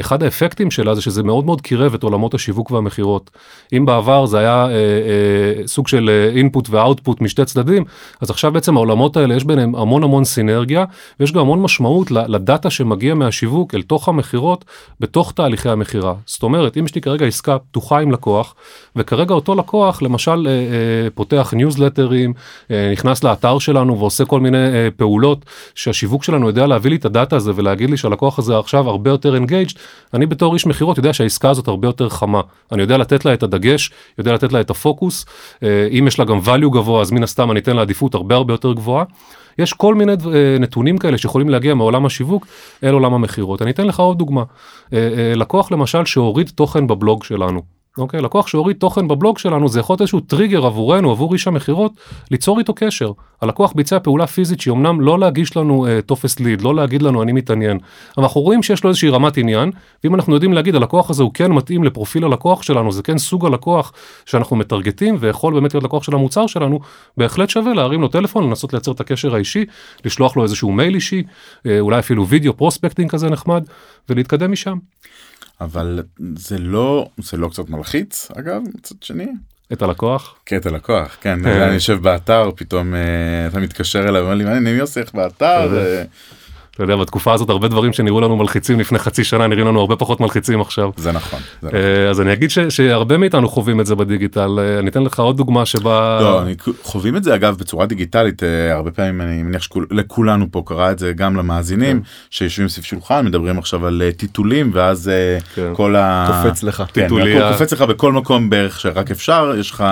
אחד 0.00 0.22
האפקטים 0.22 0.70
שלה 0.70 0.94
זה 0.94 1.02
שזה 1.02 1.22
מאוד 1.22 1.44
מאוד 1.44 1.60
קירב 1.60 1.94
את 1.94 2.02
עולמות 2.02 2.34
השיווק 2.34 2.70
והמכירות. 2.70 3.30
אם 3.72 3.86
בעבר 3.86 4.26
זה 4.26 4.38
היה 4.38 4.66
אה, 4.66 4.72
אה, 4.72 5.66
סוג 5.66 5.88
של 5.88 6.30
אינפוט 6.34 6.68
ואוטפוט 6.70 7.20
משתי 7.20 7.44
צדדים 7.44 7.84
אז 8.20 8.30
עכשיו 8.30 8.52
בעצם 8.52 8.76
העולמות 8.76 9.16
האלה 9.16 9.34
יש 9.34 9.44
ביניהם 9.44 9.74
המון 9.74 10.02
המון 10.04 10.24
סינרגיה 10.24 10.84
ויש 11.20 11.32
גם 11.32 11.40
המון 11.40 11.62
משמעות 11.62 12.10
לדאטה 12.10 12.70
שמגיע 12.70 13.11
מהשיווק 13.14 13.74
אל 13.74 13.82
תוך 13.82 14.08
המכירות 14.08 14.64
בתוך 15.00 15.32
תהליכי 15.32 15.68
המכירה. 15.68 16.14
זאת 16.26 16.42
אומרת, 16.42 16.76
אם 16.76 16.84
יש 16.84 16.94
לי 16.94 17.00
כרגע 17.00 17.26
עסקה 17.26 17.58
פתוחה 17.58 17.98
עם 17.98 18.12
לקוח, 18.12 18.54
וכרגע 18.96 19.34
אותו 19.34 19.54
לקוח 19.54 20.02
למשל 20.02 20.46
אה, 20.46 20.52
אה, 20.52 21.10
פותח 21.14 21.52
ניוזלטרים, 21.56 22.32
אה, 22.70 22.90
נכנס 22.92 23.24
לאתר 23.24 23.58
שלנו 23.58 23.98
ועושה 23.98 24.24
כל 24.24 24.40
מיני 24.40 24.58
אה, 24.58 24.88
פעולות 24.96 25.44
שהשיווק 25.74 26.24
שלנו 26.24 26.46
יודע 26.46 26.66
להביא 26.66 26.90
לי 26.90 26.96
את 26.96 27.04
הדאטה 27.04 27.36
הזה 27.36 27.52
ולהגיד 27.54 27.90
לי 27.90 27.96
שהלקוח 27.96 28.38
הזה 28.38 28.58
עכשיו 28.58 28.88
הרבה 28.88 29.10
יותר 29.10 29.34
engaged, 29.34 29.72
אני 30.14 30.26
בתור 30.26 30.54
איש 30.54 30.66
מכירות 30.66 30.96
יודע 30.96 31.12
שהעסקה 31.12 31.50
הזאת 31.50 31.68
הרבה 31.68 31.88
יותר 31.88 32.08
חמה. 32.08 32.40
אני 32.72 32.82
יודע 32.82 32.98
לתת 32.98 33.24
לה 33.24 33.34
את 33.34 33.42
הדגש, 33.42 33.90
יודע 34.18 34.32
לתת 34.32 34.52
לה 34.52 34.60
את 34.60 34.70
הפוקוס, 34.70 35.26
אה, 35.62 35.88
אם 35.98 36.04
יש 36.06 36.18
לה 36.18 36.24
גם 36.24 36.38
value 36.38 36.70
גבוה 36.72 37.00
אז 37.00 37.10
מן 37.10 37.22
הסתם 37.22 37.50
אני 37.50 37.60
אתן 37.60 37.76
לה 37.76 37.82
עדיפות 37.82 38.14
הרבה 38.14 38.34
הרבה 38.34 38.54
יותר 38.54 38.72
גבוהה. 38.72 39.04
יש 39.58 39.72
כל 39.72 39.94
מיני 39.94 40.12
אה, 40.12 40.56
נתונים 40.60 40.98
כאלה 40.98 41.18
שיכולים 41.18 41.48
להגיע 41.48 41.74
מעולם 41.74 42.06
השיווק 42.06 42.46
אל 42.84 42.94
עולם 42.94 43.14
המכירות. 43.14 43.62
אני 43.62 43.70
אתן 43.70 43.86
לך 43.86 44.00
עוד 44.00 44.18
דוגמה. 44.18 44.42
אה, 44.92 44.98
אה, 44.98 45.34
לקוח 45.34 45.72
למשל 45.72 46.04
שהוריד 46.04 46.50
תוכן 46.54 46.86
בבלוג 46.86 47.24
שלנו. 47.24 47.81
אוקיי, 47.98 48.20
לקוח 48.20 48.46
שהוריד 48.46 48.76
תוכן 48.76 49.08
בבלוג 49.08 49.38
שלנו 49.38 49.68
זה 49.68 49.80
יכול 49.80 49.92
להיות 49.92 50.00
איזשהו 50.00 50.20
טריגר 50.20 50.66
עבורנו, 50.66 51.10
עבור 51.10 51.32
איש 51.32 51.46
המכירות, 51.46 51.92
ליצור 52.30 52.58
איתו 52.58 52.74
קשר. 52.74 53.12
הלקוח 53.42 53.72
ביצע 53.72 53.98
פעולה 53.98 54.26
פיזית 54.26 54.60
שהיא 54.60 54.74
אמנם 54.74 55.00
לא 55.00 55.18
להגיש 55.18 55.56
לנו 55.56 55.86
אה, 55.86 56.02
טופס 56.02 56.40
ליד, 56.40 56.62
לא 56.62 56.74
להגיד 56.74 57.02
לנו 57.02 57.22
אני 57.22 57.32
מתעניין, 57.32 57.78
אבל 58.16 58.24
אנחנו 58.24 58.40
רואים 58.40 58.62
שיש 58.62 58.84
לו 58.84 58.90
איזושהי 58.90 59.08
רמת 59.08 59.36
עניין, 59.36 59.70
ואם 60.04 60.14
אנחנו 60.14 60.34
יודעים 60.34 60.52
להגיד 60.52 60.74
הלקוח 60.74 61.10
הזה 61.10 61.22
הוא 61.22 61.30
כן 61.34 61.52
מתאים 61.52 61.84
לפרופיל 61.84 62.24
הלקוח 62.24 62.62
שלנו, 62.62 62.92
זה 62.92 63.02
כן 63.02 63.18
סוג 63.18 63.46
הלקוח 63.46 63.92
שאנחנו 64.26 64.56
מטרגטים 64.56 65.16
ויכול 65.20 65.54
באמת 65.54 65.74
להיות 65.74 65.84
לקוח 65.84 66.02
של 66.02 66.14
המוצר 66.14 66.46
שלנו, 66.46 66.80
בהחלט 67.16 67.50
שווה 67.50 67.74
להרים 67.74 68.00
לו 68.00 68.08
טלפון, 68.08 68.44
לנסות 68.44 68.72
לייצר 68.72 68.92
את 68.92 69.00
הקשר 69.00 69.34
האישי, 69.34 69.64
לשלוח 70.04 70.36
לו 70.36 70.42
איזשהו 70.42 70.72
מייל 70.72 70.94
אישי, 70.94 71.22
אה, 71.66 71.80
אולי 71.80 71.98
אפילו 71.98 72.28
video 72.28 72.56
prospecting 72.56 73.10
כזה 73.10 73.30
נחמד, 73.30 73.64
ולהתקדם 74.08 74.52
משם. 74.52 74.78
אבל 75.60 76.02
זה 76.36 76.58
לא 76.58 77.08
זה 77.18 77.36
לא 77.36 77.48
קצת 77.48 77.68
מלחיץ 77.70 78.28
אגב 78.38 78.60
מצד 78.74 78.94
שני. 79.00 79.26
את 79.72 79.82
הלקוח? 79.82 80.34
כן 80.46 80.56
את 80.56 80.66
הלקוח 80.66 81.16
כן 81.20 81.46
אה. 81.46 81.66
אני 81.66 81.74
יושב 81.74 82.02
באתר 82.02 82.50
פתאום 82.56 82.94
אה, 82.94 83.46
אתה 83.46 83.60
מתקשר 83.60 84.08
אליי 84.08 84.22
ואומר 84.22 84.34
לי 84.34 84.44
מה 84.44 84.56
אני 84.56 84.78
עושה 84.78 85.00
איך 85.00 85.14
באתר. 85.14 85.68
אתה 86.74 86.82
יודע 86.82 86.96
בתקופה 86.96 87.32
הזאת 87.32 87.50
הרבה 87.50 87.68
דברים 87.68 87.92
שנראו 87.92 88.20
לנו 88.20 88.36
מלחיצים 88.36 88.80
לפני 88.80 88.98
חצי 88.98 89.24
שנה 89.24 89.46
נראים 89.46 89.66
לנו 89.66 89.80
הרבה 89.80 89.96
פחות 89.96 90.20
מלחיצים 90.20 90.60
עכשיו. 90.60 90.90
זה 90.96 91.12
נכון. 91.12 91.40
זה 91.62 91.68
נכון. 91.68 91.80
אה, 91.80 92.10
אז 92.10 92.20
אני 92.20 92.32
אגיד 92.32 92.50
ש, 92.50 92.58
שהרבה 92.58 93.16
מאיתנו 93.18 93.48
חווים 93.48 93.80
את 93.80 93.86
זה 93.86 93.94
בדיגיטל 93.94 94.58
אה, 94.58 94.78
אני 94.78 94.90
אתן 94.90 95.02
לך 95.02 95.20
עוד 95.20 95.36
דוגמה 95.36 95.66
שבה 95.66 96.18
לא, 96.20 96.42
אני, 96.42 96.54
חווים 96.82 97.16
את 97.16 97.24
זה 97.24 97.34
אגב 97.34 97.56
בצורה 97.56 97.86
דיגיטלית 97.86 98.42
אה, 98.42 98.74
הרבה 98.74 98.90
פעמים 98.90 99.20
אני 99.20 99.42
מניח 99.42 99.62
שלכולנו 99.62 100.46
פה 100.50 100.62
קרה 100.66 100.90
את 100.90 100.98
זה 100.98 101.12
גם 101.12 101.36
למאזינים 101.36 102.00
כן. 102.00 102.08
שיושבים 102.30 102.68
סביב 102.68 102.84
שולחן 102.84 103.26
מדברים 103.26 103.58
עכשיו 103.58 103.86
על 103.86 104.02
טיטולים 104.16 104.70
ואז 104.74 105.10
כן. 105.54 105.72
כל 105.74 105.96
ה... 105.96 106.42
קופץ 106.42 106.62
לך. 106.62 106.82
כן, 106.92 107.02
טיטוליה. 107.02 107.52
קופץ 107.52 107.72
לך 107.72 107.82
בכל 107.82 108.12
מקום 108.12 108.50
בערך 108.50 108.80
שרק 108.80 109.10
אפשר 109.10 109.52
יש 109.58 109.70
לך 109.70 109.84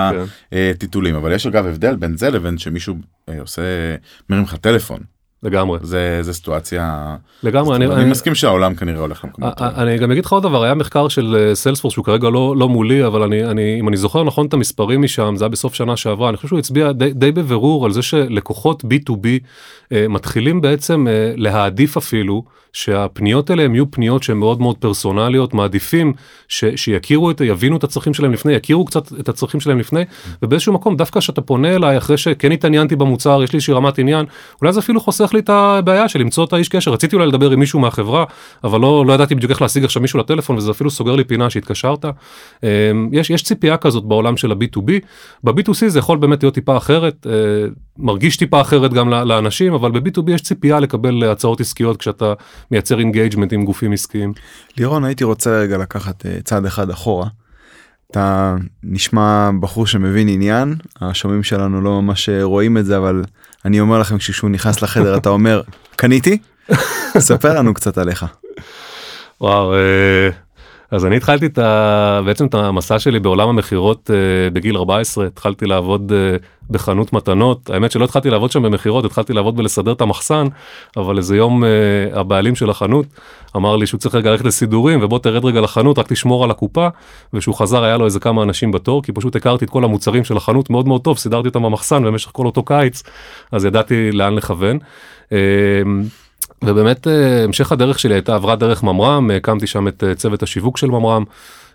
כן. 0.51 0.57
טיטולים 0.79 1.15
אבל 1.15 1.33
יש 1.33 1.47
אגב 1.47 1.67
הבדל 1.67 1.97
בין 1.97 2.17
זה 2.17 2.31
לבין 2.31 2.59
שמישהו 2.59 2.95
עושה 3.41 3.63
מרים 4.31 4.45
לך 4.45 4.57
טלפון. 4.57 5.20
לגמרי. 5.43 5.79
זה 5.83 6.19
זה 6.23 6.33
סיטואציה 6.33 7.17
לגמרי, 7.43 7.77
אני, 7.77 7.87
אני, 7.87 7.95
אני 7.95 8.11
מסכים 8.11 8.35
שהעולם 8.35 8.75
כנראה 8.75 9.01
הולך 9.01 9.25
למקומות. 9.25 9.61
אני 9.61 9.99
גם 9.99 10.11
אגיד 10.11 10.25
לך 10.25 10.33
עוד 10.33 10.43
דבר, 10.43 10.63
היה 10.63 10.75
מחקר 10.75 11.09
של 11.09 11.51
סיילספורס 11.55 11.95
שהוא 11.95 12.05
כרגע 12.05 12.31
לא, 12.31 12.55
לא 12.57 12.69
מולי, 12.69 13.07
אבל 13.07 13.23
אני, 13.23 13.45
אני, 13.45 13.81
אם 13.81 13.89
אני 13.89 13.97
זוכר 13.97 14.25
נכון 14.25 14.47
את 14.47 14.55
המספרים 14.55 15.03
משם, 15.03 15.35
זה 15.37 15.45
היה 15.45 15.49
בסוף 15.49 15.75
שנה 15.75 15.97
שעברה, 15.97 16.29
אני 16.29 16.37
חושב 16.37 16.49
שהוא 16.49 16.59
הצביע 16.59 16.93
די, 16.93 17.13
די 17.13 17.33
בבירור 17.33 17.85
על 17.85 17.93
זה 17.93 18.03
שלקוחות 18.03 18.85
B2B 18.85 19.27
אה, 19.93 20.09
מתחילים 20.09 20.61
בעצם 20.61 21.09
אה, 21.09 21.33
להעדיף 21.37 21.97
אפילו 21.97 22.45
שהפניות 22.73 23.51
האלה 23.51 23.63
הם 23.63 23.75
יהיו 23.75 23.91
פניות 23.91 24.23
שהן 24.23 24.37
מאוד 24.37 24.61
מאוד 24.61 24.77
פרסונליות, 24.79 25.55
מעדיפים 25.55 26.13
ש, 26.49 26.65
שיכירו 26.77 27.31
את, 27.31 27.41
יבינו 27.41 27.77
את 27.77 27.85
הצרכים 27.85 28.15
שלהם 28.15 28.33
לפני, 28.33 28.53
יכירו 28.53 28.85
קצת 28.85 29.13
את 29.21 29.29
הצרכים 29.29 29.61
שלהם 29.61 29.79
לפני, 29.79 30.03
ובאיזשהו 30.43 30.73
מקום 30.73 30.97
דווקא 30.97 31.21
כשאתה 31.21 31.41
פונה 31.41 31.77
אליי 31.77 31.99
אחרי 31.99 32.19
שכן 32.19 32.53
התעניינתי 32.53 32.97
במוצר, 32.97 33.43
יש 33.43 33.53
לי 33.53 33.57
איזושהי 33.57 33.75
רמת 33.75 33.99
עניין, 33.99 34.27
אולי 34.61 34.73
זה 34.73 34.81
אפילו 34.81 35.01
חוסך 35.01 35.30
לי 35.33 35.39
את 35.41 35.49
הבעיה 35.49 36.09
של 36.09 36.21
למצוא 36.21 36.45
את 36.45 36.53
האיש 36.53 36.69
קשר, 36.69 36.91
רציתי 36.91 37.17
אולי 37.17 37.27
לדבר 37.27 37.51
עם 37.51 37.61
מישהו 37.61 37.81
מהחברה, 37.81 38.25
אבל 38.65 38.81
לא, 38.81 39.05
לא 39.07 39.13
ידעתי 39.13 39.35
בדיוק 39.35 39.51
איך 39.51 39.63
להשיג 39.63 39.85
עכשיו 39.85 40.03
מישהו 40.03 40.19
לטלפון, 40.19 40.57
וזה 40.57 40.71
אפילו 40.71 40.91
סוגר 40.91 41.17
לי 41.17 41.25
פינה 41.25 41.51
שהתקשרת. 41.51 42.05
אמ, 42.63 42.69
יש, 43.13 43.31
יש 43.31 43.43
ציפייה 43.43 43.77
כזאת 43.77 44.05
בעולם 44.05 44.37
של 44.37 44.53
ה-B2B, 44.53 44.91
ב-B2C 45.45 45.89
זה 45.89 45.99
יכול 45.99 46.19
באמת 46.19 46.43
להיות 46.43 46.55
טיפה 46.55 46.77
אחרת, 46.77 47.27
אה, 47.31 47.33
מרגיש 47.99 48.37
טיפה 48.37 48.61
אחרת 48.61 48.93
גם 48.93 49.09
לאנשים, 49.09 49.75
אבל 49.75 49.91
ב-B2B 49.91 50.31
יש 50.31 50.43
ציפייה 50.43 50.81
לקבל 50.81 51.25
הצעות 51.25 51.61
עסקיות 51.61 51.97
כשאתה 51.97 52.33
מייצר 52.71 52.99
engagement 52.99 53.53
עם 53.53 53.65
גופים 53.65 53.93
עסקיים. 53.93 54.33
לירון, 54.79 55.05
הייתי 55.05 55.25
רוצה 55.25 55.51
רגע 55.51 55.79
לקחת 55.79 56.27
uh, 56.27 56.43
צעד 56.43 56.67
אחד 56.67 56.91
אחורה. 56.91 57.27
אתה 58.11 58.57
נשמע 58.83 59.51
בחור 59.61 59.87
שמבין 59.87 60.29
עניין, 60.29 60.75
השומעים 61.01 61.43
שלנו 61.43 61.81
לא 61.81 62.03
ממש 62.03 62.29
רואים 62.43 62.79
את 62.79 62.85
זה, 62.85 62.97
אבל 62.97 63.23
אני 63.65 63.81
אומר 63.81 63.99
לכם 63.99 64.19
כשהוא 64.19 64.51
נכנס 64.51 64.83
לחדר 64.83 65.17
אתה 65.17 65.29
אומר, 65.29 65.63
קניתי? 65.97 66.39
ספר 67.19 67.55
לנו 67.55 67.75
קצת 67.75 67.99
עליך. 67.99 68.27
וואו, 69.41 69.75
אה, 69.75 70.29
אז 70.91 71.07
אני 71.07 71.17
התחלתי 71.17 71.47
את 71.47 71.59
ה... 71.59 72.21
בעצם 72.25 72.47
את 72.47 72.55
המסע 72.55 72.99
שלי 72.99 73.21
בעולם 73.21 73.49
המכירות 73.49 74.11
uh, 74.11 74.55
בגיל 74.55 74.77
14, 74.77 75.27
התחלתי 75.27 75.67
לעבוד 75.67 76.13
uh, 76.13 76.43
בחנות 76.71 77.13
מתנות, 77.13 77.71
האמת 77.71 77.93
שלא 77.93 78.05
התחלתי 78.05 78.31
לעבוד 78.31 78.51
שם 78.51 78.63
במכירות, 78.63 79.05
התחלתי 79.05 79.33
לעבוד 79.33 79.57
בלסדר 79.57 79.93
את 79.93 80.01
המחסן, 80.01 80.47
אבל 80.97 81.17
איזה 81.19 81.37
יום 81.37 81.65
uh, 81.65 81.67
הבעלים 82.19 82.57
של 82.57 82.71
החנות 82.71 83.07
אמר 83.57 83.77
לי 83.77 83.87
שהוא 83.87 83.99
צריך 83.99 84.15
רגע 84.15 84.31
ללכת 84.31 84.45
לסידורים 84.45 85.03
ובוא 85.03 85.19
תרד 85.19 85.45
רגע 85.45 85.61
לחנות, 85.61 85.99
רק 85.99 86.09
תשמור 86.09 86.45
על 86.45 86.51
הקופה, 86.51 86.89
וכשהוא 87.33 87.55
חזר 87.55 87.85
היה 87.85 87.97
לו 87.97 88.05
איזה 88.05 88.21
כמה 88.21 88.43
אנשים 88.43 88.73
בתור, 88.73 89.03
כי 89.03 89.13
פשוט 89.13 89.37
הכרתי 89.37 89.65
את 89.65 89.71
כל 89.71 89.85
המוצרים 89.85 90.25
של 90.25 90.37
החנות 90.37 90.71
מאוד 90.71 90.89
מאוד 90.89 91.01
טוב, 91.01 91.19
סידרתי 91.19 91.49
אותם 91.49 91.63
במחסן 91.63 92.05
במשך 92.05 92.31
כל 92.33 92.47
אותו 92.47 92.63
קיץ, 92.63 93.03
אז 93.53 93.65
ידעתי 93.65 94.13
לאן 94.13 94.35
לכוון. 94.35 94.79
Uh, 95.29 95.33
ובאמת 96.65 97.07
אה, 97.07 97.45
המשך 97.45 97.73
הדרך 97.73 97.99
שלי 97.99 98.15
הייתה 98.15 98.35
עברה 98.35 98.57
דרך 98.57 98.83
ממר"ם, 98.83 99.31
הקמתי 99.37 99.67
שם 99.67 99.89
את 99.89 100.05
אה, 100.05 100.15
צוות 100.15 100.43
השיווק 100.43 100.77
של 100.77 100.87
ממר"ם, 100.87 101.25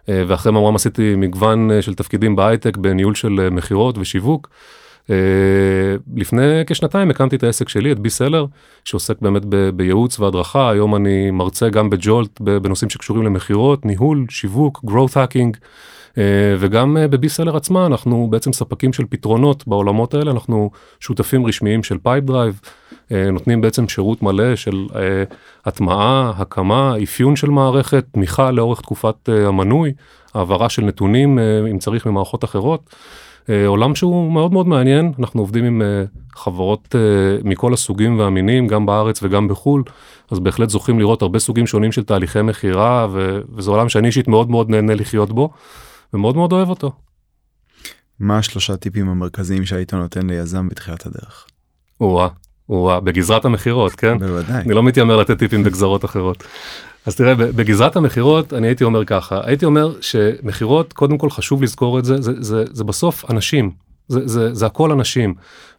אה, 0.09 0.23
ואחרי 0.27 0.51
ממר"ם 0.51 0.75
עשיתי 0.75 1.15
מגוון 1.15 1.69
של 1.81 1.95
תפקידים 1.95 2.35
בהייטק 2.35 2.77
בניהול 2.77 3.15
של 3.15 3.49
מכירות 3.51 3.97
ושיווק. 3.97 4.49
לפני 6.15 6.63
כשנתיים 6.67 7.09
הקמתי 7.09 7.35
את 7.35 7.43
העסק 7.43 7.69
שלי, 7.69 7.91
את 7.91 7.99
בי-סלר, 7.99 8.45
שעוסק 8.85 9.21
באמת 9.21 9.45
בייעוץ 9.75 10.19
והדרכה, 10.19 10.69
היום 10.69 10.95
אני 10.95 11.31
מרצה 11.31 11.69
גם 11.69 11.89
בג'ולט 11.89 12.41
בנושאים 12.41 12.89
שקשורים 12.89 13.23
למכירות, 13.23 13.85
ניהול, 13.85 14.25
שיווק, 14.29 14.81
growth 14.87 15.13
hacking. 15.13 15.57
וגם 16.59 16.97
בבי-סלר 17.09 17.57
עצמה 17.57 17.85
אנחנו 17.85 18.27
בעצם 18.29 18.53
ספקים 18.53 18.93
של 18.93 19.03
פתרונות 19.09 19.67
בעולמות 19.67 20.13
האלה, 20.13 20.31
אנחנו 20.31 20.71
שותפים 20.99 21.45
רשמיים 21.45 21.83
של 21.83 21.97
פייפ 22.03 22.23
דרייב, 22.23 22.59
אה, 23.11 23.31
נותנים 23.31 23.61
בעצם 23.61 23.87
שירות 23.87 24.23
מלא 24.23 24.55
של 24.55 24.87
אה, 24.95 25.23
הטמעה, 25.65 26.33
הקמה, 26.37 26.95
אפיון 27.03 27.35
של 27.35 27.49
מערכת, 27.49 28.05
תמיכה 28.11 28.51
לאורך 28.51 28.81
תקופת 28.81 29.29
אה, 29.29 29.47
המנוי, 29.47 29.93
העברה 30.33 30.69
של 30.69 30.81
נתונים 30.81 31.39
אם 31.71 31.77
צריך 31.79 32.05
ממערכות 32.05 32.43
אחרות. 32.43 32.95
עולם 33.67 33.95
שהוא 33.95 34.31
מאוד 34.31 34.53
מאוד 34.53 34.67
מעניין, 34.67 35.11
אנחנו 35.19 35.41
עובדים 35.41 35.65
עם 35.65 35.81
חברות 36.35 36.95
מכל 37.43 37.73
הסוגים 37.73 38.19
והמינים, 38.19 38.67
גם 38.67 38.85
בארץ 38.85 39.19
וגם 39.23 39.47
בחו"ל, 39.47 39.83
אז 40.31 40.39
בהחלט 40.39 40.69
זוכים 40.69 40.99
לראות 40.99 41.21
הרבה 41.21 41.39
סוגים 41.39 41.67
שונים 41.67 41.91
של 41.91 42.03
תהליכי 42.03 42.41
מכירה, 42.41 43.07
וזה 43.55 43.71
עולם 43.71 43.89
שאני 43.89 44.07
אישית 44.07 44.27
מאוד 44.27 44.49
מאוד 44.49 44.69
נהנה 44.69 44.95
לחיות 44.95 45.31
בו, 45.31 45.49
ומאוד 46.15 46.35
מאוד 46.35 46.51
אוהב 46.51 46.69
אותו. 46.69 46.91
מה 48.19 48.37
השלושה 48.37 48.77
טיפים 48.77 49.09
המרכזיים 49.09 49.65
שהיית 49.65 49.93
נותן 49.93 50.27
ליזם 50.29 50.67
בתחילת 50.67 51.05
הדרך? 51.05 51.45
או-אה, 52.01 52.27
הוא 52.65 52.99
בגזרת 52.99 53.45
המכירות, 53.45 53.91
כן? 53.91 54.17
בוודאי. 54.17 54.61
אני 54.61 54.73
לא 54.73 54.83
מתיימר 54.83 55.17
לתת 55.17 55.39
טיפים 55.39 55.63
בגזרות 55.63 56.05
אחרות. 56.05 56.43
אז 57.05 57.15
תראה, 57.15 57.35
בגזרת 57.35 57.95
המכירות 57.95 58.53
אני 58.53 58.67
הייתי 58.67 58.83
אומר 58.83 59.05
ככה, 59.05 59.41
הייתי 59.43 59.65
אומר 59.65 60.01
שמכירות, 60.01 60.93
קודם 60.93 61.17
כל 61.17 61.29
חשוב 61.29 61.63
לזכור 61.63 61.99
את 61.99 62.05
זה, 62.05 62.21
זה, 62.21 62.31
זה, 62.39 62.63
זה 62.71 62.83
בסוף 62.83 63.31
אנשים, 63.31 63.71
זה, 64.07 64.27
זה, 64.27 64.53
זה 64.53 64.65
הכל 64.65 64.91
אנשים, 64.91 65.33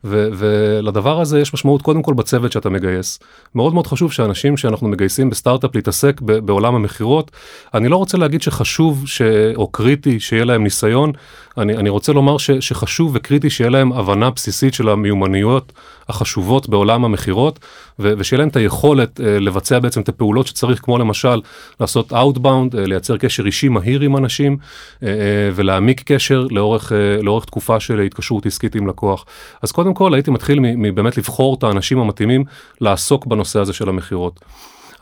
ו, 0.07 0.29
ולדבר 0.33 1.21
הזה 1.21 1.41
יש 1.41 1.55
משמעות 1.55 1.83
קודם 1.83 2.03
כל 2.03 2.15
בצוות 2.15 2.53
שאתה 2.53 2.71
מגייס. 2.71 3.19
מאוד 3.55 3.75
מאוד 3.75 3.87
חשוב 3.87 4.13
שאנשים 4.13 4.57
שאנחנו 4.57 4.89
מגייסים 4.89 5.31
בסטארט-אפ 5.31 5.75
להתעסק 5.75 6.21
ב, 6.21 6.33
בעולם 6.33 6.75
המכירות, 6.75 7.31
אני 7.75 7.89
לא 7.89 7.97
רוצה 7.97 8.19
להגיד 8.19 8.43
שחשוב 8.43 9.03
ש, 9.07 9.23
או 9.57 9.69
קריטי 9.69 10.21
שיהיה 10.21 10.45
להם 10.45 10.63
ניסיון, 10.63 11.13
אני, 11.59 11.77
אני 11.77 11.89
רוצה 11.89 12.13
לומר 12.13 12.39
ש, 12.39 12.51
שחשוב 12.51 13.11
וקריטי 13.15 13.51
שיהיה 13.51 13.71
להם 13.71 13.93
הבנה 13.93 14.31
בסיסית 14.31 14.75
של 14.75 14.89
המיומנויות 14.89 15.73
החשובות 16.09 16.69
בעולם 16.69 17.05
המכירות, 17.05 17.59
ושיהיה 17.99 18.39
להם 18.39 18.49
את 18.49 18.57
היכולת 18.57 19.21
אה, 19.21 19.39
לבצע 19.39 19.79
בעצם 19.79 20.01
את 20.01 20.09
הפעולות 20.09 20.47
שצריך, 20.47 20.81
כמו 20.81 20.99
למשל 20.99 21.41
לעשות 21.81 22.13
Outbound, 22.13 22.79
אה, 22.79 22.87
לייצר 22.87 23.17
קשר 23.17 23.47
אישי 23.47 23.69
מהיר 23.69 24.01
עם 24.01 24.17
אנשים, 24.17 24.57
אה, 25.03 25.09
אה, 25.09 25.51
ולהעמיק 25.55 26.03
קשר 26.13 26.47
לאורך, 26.51 26.93
אה, 26.93 27.23
לאורך 27.23 27.45
תקופה 27.45 27.81
של 27.81 28.01
התקשרות 28.01 28.47
עסקית 28.47 28.75
עם 28.75 28.87
לקוח. 28.87 29.25
אז 29.63 29.73
קודם 29.73 29.95
כל 29.97 30.15
הייתי 30.15 30.31
מתחיל 30.31 30.61
מבאמת 30.61 31.17
לבחור 31.17 31.55
את 31.59 31.63
האנשים 31.63 31.99
המתאימים 31.99 32.45
לעסוק 32.81 33.27
בנושא 33.27 33.61
הזה 33.61 33.73
של 33.73 33.89
המכירות. 33.89 34.41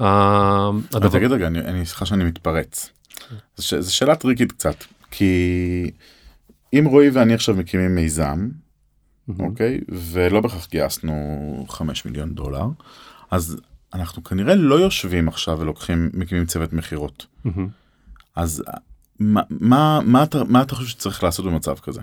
הדבר... 0.01 1.09
תגיד 1.09 1.33
רגע, 1.33 1.47
אני, 1.47 1.87
סליחה 1.87 2.07
שאני 2.07 2.25
מתפרץ. 2.25 2.91
זו 3.57 3.95
שאלה 3.95 4.17
טריקית 4.17 4.53
קצת, 4.53 4.85
כי 5.11 5.91
אם 6.73 6.85
רועי 6.87 7.11
ואני 7.11 7.35
עכשיו 7.35 7.55
מקימים 7.55 7.95
מיזם, 7.95 8.49
אוקיי, 9.39 9.81
ולא 9.89 10.41
בהכרח 10.41 10.69
גייסנו 10.71 11.67
5 11.69 12.05
מיליון 12.05 12.35
דולר, 12.35 12.67
אז 13.31 13.57
אנחנו 13.95 14.25
כנראה 14.25 14.55
לא 14.55 14.75
יושבים 14.75 15.29
עכשיו 15.29 15.59
ולוקחים, 15.61 16.11
מקימים 16.13 16.47
צוות 16.47 16.73
מכירות. 16.73 17.27
אז 18.37 18.63
מה, 19.21 19.43
מה, 19.51 20.01
מה, 20.05 20.23
אתה, 20.23 20.45
מה 20.45 20.63
אתה 20.63 20.75
חושב 20.75 20.89
שצריך 20.89 21.25
לעשות 21.25 21.47
במצב 21.47 21.79
כזה? 21.79 22.01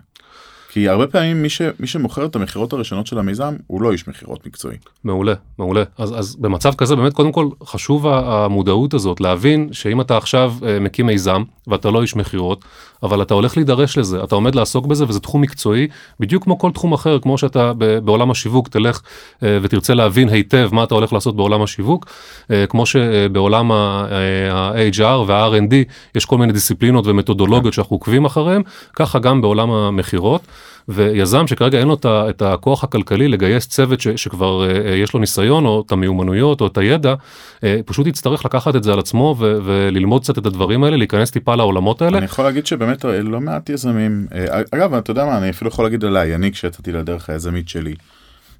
כי 0.73 0.89
הרבה 0.89 1.07
פעמים 1.07 1.41
מי, 1.41 1.49
ש, 1.49 1.61
מי 1.79 1.87
שמוכר 1.87 2.25
את 2.25 2.35
המכירות 2.35 2.73
הראשונות 2.73 3.07
של 3.07 3.19
המיזם 3.19 3.55
הוא 3.67 3.81
לא 3.81 3.91
איש 3.91 4.07
מכירות 4.07 4.47
מקצועי. 4.47 4.77
מעולה, 5.03 5.33
מעולה. 5.57 5.83
אז, 5.97 6.19
אז 6.19 6.35
במצב 6.35 6.73
כזה 6.73 6.95
באמת 6.95 7.13
קודם 7.13 7.31
כל 7.31 7.49
חשוב 7.63 8.07
המודעות 8.07 8.93
הזאת 8.93 9.21
להבין 9.21 9.69
שאם 9.71 10.01
אתה 10.01 10.17
עכשיו 10.17 10.53
אה, 10.65 10.79
מקים 10.79 11.05
מיזם 11.05 11.43
ואתה 11.67 11.91
לא 11.91 12.01
איש 12.01 12.15
מכירות, 12.15 12.65
אבל 13.03 13.21
אתה 13.21 13.33
הולך 13.33 13.57
להידרש 13.57 13.97
לזה, 13.97 14.23
אתה 14.23 14.35
עומד 14.35 14.55
לעסוק 14.55 14.85
בזה 14.85 15.05
וזה 15.07 15.19
תחום 15.19 15.41
מקצועי, 15.41 15.87
בדיוק 16.19 16.43
כמו 16.43 16.59
כל 16.59 16.71
תחום 16.71 16.93
אחר, 16.93 17.19
כמו 17.19 17.37
שאתה 17.37 17.71
בעולם 18.03 18.31
השיווק 18.31 18.67
תלך 18.67 19.01
אה, 19.43 19.57
ותרצה 19.61 19.93
להבין 19.93 20.29
היטב 20.29 20.69
מה 20.71 20.83
אתה 20.83 20.95
הולך 20.95 21.13
לעשות 21.13 21.35
בעולם 21.35 21.61
השיווק, 21.61 22.05
אה, 22.51 22.65
כמו 22.67 22.85
שבעולם 22.85 23.71
ה-HR 23.71 25.03
וה-R&D 25.27 25.73
יש 26.15 26.25
כל 26.25 26.37
מיני 26.37 26.53
דיסציפלינות 26.53 27.07
ומתודולוגיות 27.07 27.73
שאנחנו 27.73 27.95
עוקבים 27.95 28.25
אחריהם, 28.25 28.61
ככה 28.95 29.19
גם 29.19 29.41
בעולם 29.41 29.71
המכירות. 29.71 30.41
ויזם 30.87 31.47
שכרגע 31.47 31.79
אין 31.79 31.87
לו 31.87 31.97
את 32.05 32.41
הכוח 32.41 32.83
הכלכלי 32.83 33.27
לגייס 33.27 33.67
צוות 33.67 34.01
ש, 34.01 34.07
שכבר 34.07 34.67
uh, 34.67 34.87
יש 34.89 35.13
לו 35.13 35.19
ניסיון 35.19 35.65
או 35.65 35.83
את 35.85 35.91
המיומנויות 35.91 36.61
או 36.61 36.67
את 36.67 36.77
הידע, 36.77 37.15
uh, 37.55 37.63
פשוט 37.85 38.07
יצטרך 38.07 38.45
לקחת 38.45 38.75
את 38.75 38.83
זה 38.83 38.93
על 38.93 38.99
עצמו 38.99 39.35
ו, 39.39 39.57
וללמוד 39.65 40.21
קצת 40.23 40.37
את 40.37 40.45
הדברים 40.45 40.83
האלה, 40.83 40.97
להיכנס 40.97 41.31
טיפה 41.31 41.55
לעולמות 41.55 42.01
האלה. 42.01 42.17
אני 42.17 42.25
יכול 42.25 42.45
להגיד 42.45 42.65
שבאמת 42.65 43.05
לא 43.05 43.41
מעט 43.41 43.69
יזמים, 43.69 44.27
אגב 44.71 44.93
אתה 44.93 45.11
יודע 45.11 45.25
מה 45.25 45.37
אני 45.37 45.49
אפילו 45.49 45.69
יכול 45.69 45.85
להגיד 45.85 46.05
עליי, 46.05 46.35
אני 46.35 46.51
כשיצאתי 46.51 46.91
לדרך 46.91 47.29
היזמית 47.29 47.69
שלי. 47.69 47.93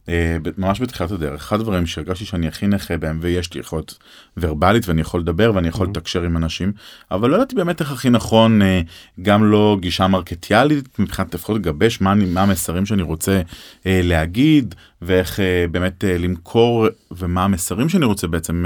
אה, 0.10 0.38
ממש 0.58 0.82
בתחילת 0.82 1.12
הדרך 1.12 1.42
אחד 1.42 1.60
הדברים 1.60 1.86
שהרגשתי 1.86 2.26
שאני 2.26 2.48
הכי 2.48 2.68
נכה 2.68 2.98
בהם 2.98 3.20
ויש 3.22 3.54
לי 3.54 3.60
יכולת 3.60 3.94
ורבלית 4.38 4.88
ואני 4.88 5.02
יכול 5.02 5.20
לדבר 5.20 5.52
ואני 5.56 5.68
יכול 5.68 5.88
לתקשר 5.88 6.24
עם 6.24 6.38
אנשים 6.38 6.72
אבל 7.12 7.30
לא 7.30 7.36
ידעתי 7.36 7.56
באמת 7.56 7.82
איך 7.82 7.92
הכי 7.92 8.10
נכון 8.10 8.62
אה, 8.62 8.82
גם 9.22 9.52
לא 9.52 9.78
גישה 9.82 10.08
מרקטיאלית 10.08 11.00
מבחינת 11.00 11.34
לפחות 11.34 11.56
לגבש 11.56 12.02
מה, 12.02 12.16
מה 12.16 12.42
המסרים 12.42 12.86
שאני 12.86 13.02
רוצה 13.02 13.42
אה, 13.86 14.02
להגיד 14.04 14.76
ואיך 15.02 15.40
באמת 15.72 16.04
למכור 16.20 16.88
ומה 17.12 17.44
המסרים 17.44 17.90
שאני 17.90 18.06
רוצה 18.06 18.28
בעצם 18.28 18.66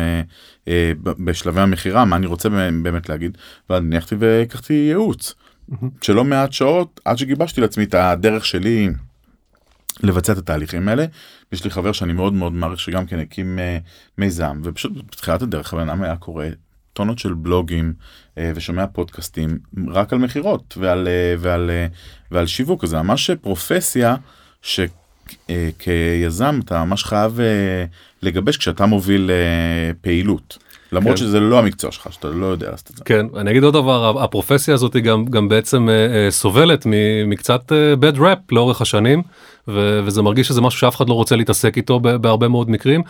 בשלבי 1.04 1.62
המכירה 1.62 2.06
מה 2.06 2.16
אני 2.16 2.26
רוצה 2.26 2.50
באמת 2.84 3.10
להגיד 3.10 3.38
ואני 3.70 3.96
הלכתי 3.96 4.16
והקחתי 4.20 4.74
ייעוץ 4.74 5.34
שלא 6.02 6.24
מעט 6.24 6.54
שעות 6.54 7.02
עד 7.06 7.18
שגיבשתי 7.18 7.62
לעצמי 7.62 7.84
את 7.84 7.94
הדרך 7.94 8.46
שלי. 8.46 8.90
לבצע 10.04 10.34
את 10.34 10.38
התהליכים 10.38 10.88
האלה. 10.88 11.06
יש 11.52 11.64
לי 11.64 11.70
חבר 11.70 11.92
שאני 11.92 12.14
מאוד 12.14 12.34
מאוד 12.34 12.54
מעריך 12.54 12.80
שגם 12.80 13.06
כן 13.06 13.20
הקים 13.20 13.60
אה, 13.60 13.78
מיזם 14.18 14.62
ופשוט 14.64 14.92
בתחילת 15.12 15.42
הדרך 15.42 15.74
הבן 15.74 15.90
אדם 15.90 16.04
היה 16.04 16.16
קורא 16.16 16.46
טונות 16.94 17.20
של 17.20 17.34
בלוגים 17.34 17.94
אה, 18.38 18.52
ושומע 18.56 18.88
פודקאסטים 18.88 19.58
רק 19.88 20.14
על 20.14 20.20
מכירות 20.20 20.78
ועל 20.78 21.08
אה, 21.08 21.36
ועל 21.40 21.70
אה, 21.70 21.88
ועל 22.32 22.48
שיווק 22.48 22.86
זה 22.86 23.02
ממש 23.02 23.32
פרופסיה 23.32 24.16
שכיזם 24.62 26.60
אתה 26.66 26.86
ממש 26.86 27.04
חייב 27.04 27.40
אה, 27.40 27.86
לגבש 28.22 28.58
כשאתה 28.58 28.86
מוביל 28.86 29.32
אה, 29.32 29.92
פעילות. 30.02 30.65
למרות 30.96 31.12
כן. 31.12 31.18
שזה 31.18 31.40
לא 31.40 31.60
המקצוע 31.60 31.92
שלך 31.92 32.08
שאתה 32.14 32.28
לא 32.28 32.46
יודע 32.46 32.70
לעשות 32.72 32.90
את 32.92 32.98
זה. 32.98 33.04
כן, 33.04 33.26
אני 33.38 33.52
אגיד 33.52 33.64
עוד 33.64 33.74
דבר, 33.74 34.24
הפרופסיה 34.24 34.74
הזאת 34.74 34.94
היא 34.94 35.04
גם, 35.04 35.26
גם 35.26 35.50
בעצם 35.50 35.90
אה, 35.90 35.94
אה, 36.26 36.32
סובלת 36.32 36.88
מקצת 37.28 37.72
אה, 37.72 37.94
bad 38.12 38.18
rap 38.18 38.40
לאורך 38.52 38.82
השנים, 38.82 39.22
ו- 39.68 40.00
וזה 40.06 40.22
מרגיש 40.22 40.48
שזה 40.48 40.62
משהו 40.62 40.80
שאף 40.80 40.96
אחד 40.96 41.10
לא 41.10 41.14
רוצה 41.14 41.36
להתעסק 41.36 41.78
איתו 41.78 42.00
בהרבה 42.00 42.48
מאוד 42.48 42.70
מקרים, 42.70 43.02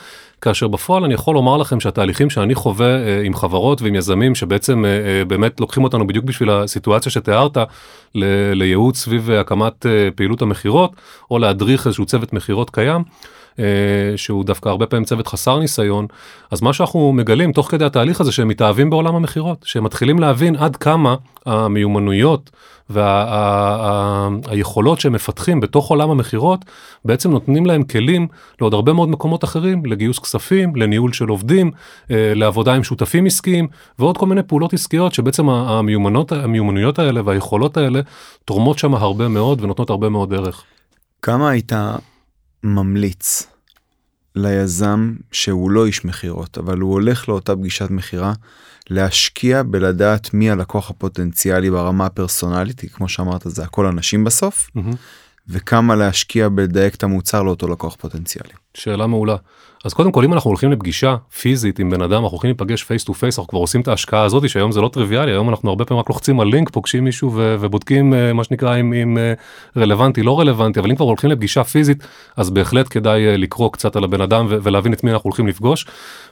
כאשר 0.42 0.68
בפועל 0.68 1.04
אני 1.04 1.14
יכול 1.14 1.36
לומר 1.36 1.58
לכם 1.58 1.80
שהתהליכים 1.80 2.30
שאני 2.30 2.56
חווה 2.56 2.88
אה, 2.88 3.22
עם 3.24 3.34
חברות 3.34 3.82
ועם 3.82 3.96
יזמים 3.96 4.36
שבעצם 4.36 4.86
אה, 4.86 4.90
אה, 4.90 5.26
באמת 5.26 5.60
לוקחים 5.60 5.84
אותנו 5.84 6.08
בדיוק 6.08 6.26
בשביל 6.26 6.50
הסיטואציה 6.50 7.12
שתיארת, 7.12 7.58
ל- 8.16 8.54
לייעוץ 8.54 8.98
סביב 8.98 9.30
אה, 9.30 9.40
הקמת 9.40 9.86
אה, 9.86 10.10
פעילות 10.16 10.42
המכירות, 10.42 10.92
או 11.32 11.40
להדריך 11.40 11.88
איזשהו 11.88 12.06
צוות 12.06 12.34
מכירות 12.34 12.70
קיים. 12.70 13.04
אה, 13.60 13.66
שהוא 14.16 14.46
דווקא 14.46 14.70
הרבה 14.70 14.86
פעמים 14.86 15.06
צוות 15.06 15.28
חסר 15.28 15.60
ניסיון, 15.60 16.08
אז 16.52 16.62
מה 16.62 16.74
שאנחנו 16.74 17.14
מגלים 17.14 17.52
תוך 17.52 17.72
כדי 17.72 17.86
התהליך 17.86 18.22
הזה 18.22 18.32
שהם 18.32 18.48
מתאהבים 18.48 18.90
בעולם 18.90 19.16
המכירות, 19.16 19.64
שהם 19.66 19.84
מתחילים 19.84 20.20
להבין 20.20 20.56
עד 20.56 20.76
כמה 20.76 21.16
המיומנויות 21.46 22.50
והיכולות 24.50 25.00
שהם 25.00 25.14
מפתחים 25.14 25.60
בתוך 25.60 25.90
עולם 25.90 26.10
המכירות, 26.10 26.66
בעצם 27.06 27.32
נותנים 27.32 27.66
להם 27.66 27.84
כלים 27.84 28.28
לעוד 28.62 28.74
הרבה 28.74 28.94
מאוד 28.94 29.10
מקומות 29.10 29.44
אחרים, 29.44 29.86
לגיוס 29.86 30.20
כספים, 30.20 30.76
לניהול 30.76 31.14
של 31.14 31.28
עובדים, 31.28 31.72
אה, 32.12 32.34
לעבודה 32.36 32.74
עם 32.74 32.84
שותפים 32.84 33.26
עסקיים, 33.26 33.68
ועוד 34.00 34.18
כל 34.18 34.26
מיני 34.26 34.44
פעולות 34.44 34.74
עסקיות 34.74 35.14
שבעצם 35.14 35.50
המיומנות, 35.50 36.32
המיומנויות 36.32 37.00
האלה 37.00 37.22
והיכולות 37.26 37.78
האלה 37.78 38.02
תורמות 38.46 38.80
שם 38.80 38.96
הרבה 38.96 39.28
מאוד 39.28 39.64
ונותנות 39.64 39.90
הרבה 39.90 40.10
מאוד 40.10 40.34
ערך. 40.34 40.64
כמה 41.22 41.50
היית 41.50 41.74
ממליץ 42.66 43.48
ליזם 44.36 45.16
שהוא 45.32 45.72
לא 45.72 45.86
איש 45.86 46.06
מכירות 46.06 46.58
אבל 46.58 46.80
הוא 46.80 46.92
הולך 46.92 47.30
לאותה 47.30 47.56
פגישת 47.56 47.90
מכירה 47.90 48.34
להשקיע 48.90 49.64
בלדעת 49.64 50.34
מי 50.34 50.52
הלקוח 50.52 50.90
הפוטנציאלי 50.90 51.72
ברמה 51.72 52.06
הפרסונלית 52.06 52.80
כי 52.80 52.90
כמו 52.90 53.10
שאמרת 53.10 53.42
זה 53.46 53.64
הכל 53.64 53.86
אנשים 53.86 54.24
בסוף 54.24 54.70
וכמה 55.48 55.96
להשקיע 55.96 56.50
בלדייק 56.50 56.96
את 56.96 57.04
המוצר 57.04 57.44
לאותו 57.44 57.68
לקוח 57.68 57.96
פוטנציאלי. 57.96 58.54
שאלה 58.76 59.08
מעולה. 59.08 59.36
אז 59.86 59.94
קודם 59.94 60.12
כל 60.12 60.24
אם 60.24 60.34
אנחנו 60.34 60.50
הולכים 60.50 60.72
לפגישה 60.72 61.16
פיזית 61.40 61.80
עם 61.80 61.90
בן 61.90 62.02
אדם 62.02 62.24
אנחנו 62.24 62.30
הולכים 62.30 62.50
להיפגש 62.50 62.84
face 62.84 63.04
to 63.04 63.14
face 63.14 63.40
אנחנו 63.40 63.50
כבר 63.50 63.60
עושים 63.60 63.82
את 63.82 63.88
ההשקעה 63.88 64.24
הזאת 64.24 64.50
שהיום 64.50 64.72
זה 64.72 64.82
לא 64.82 64.88
טריוויאלי 64.88 65.32
היום 65.32 65.50
אנחנו 65.50 65.70
הרבה 65.70 65.86
פעמים 65.86 66.00
רק 66.00 66.10
לוחצים 66.10 66.40
על 66.40 66.48
לינק 66.48 66.70
פוגשים 66.70 67.04
מישהו 67.04 67.32
ו- 67.34 67.56
ובודקים 67.60 68.14
uh, 68.14 68.34
מה 68.34 68.44
שנקרא 68.44 68.80
אם, 68.80 68.94
אם 68.94 69.18
uh, 69.18 69.80
רלוונטי 69.80 70.24
לא 70.24 70.40
רלוונטי 70.40 70.80
אבל 70.80 70.90
אם 70.90 70.96
כבר 70.96 71.06
הולכים 71.06 71.30
לפגישה 71.30 71.64
פיזית 71.64 72.04
אז 72.38 72.50
בהחלט 72.50 72.88
כדאי 72.90 73.36
uh, 73.36 73.38
לקרוא 73.38 73.72
קצת 73.72 73.96
על 73.96 74.04
הבן 74.04 74.22
אדם 74.22 74.46
ו- 74.50 74.58
ולהבין 74.64 74.94
את 74.94 75.04
מי 75.04 75.12
אנחנו 75.12 75.28
הולכים 75.28 75.48
לפגוש. 75.48 75.86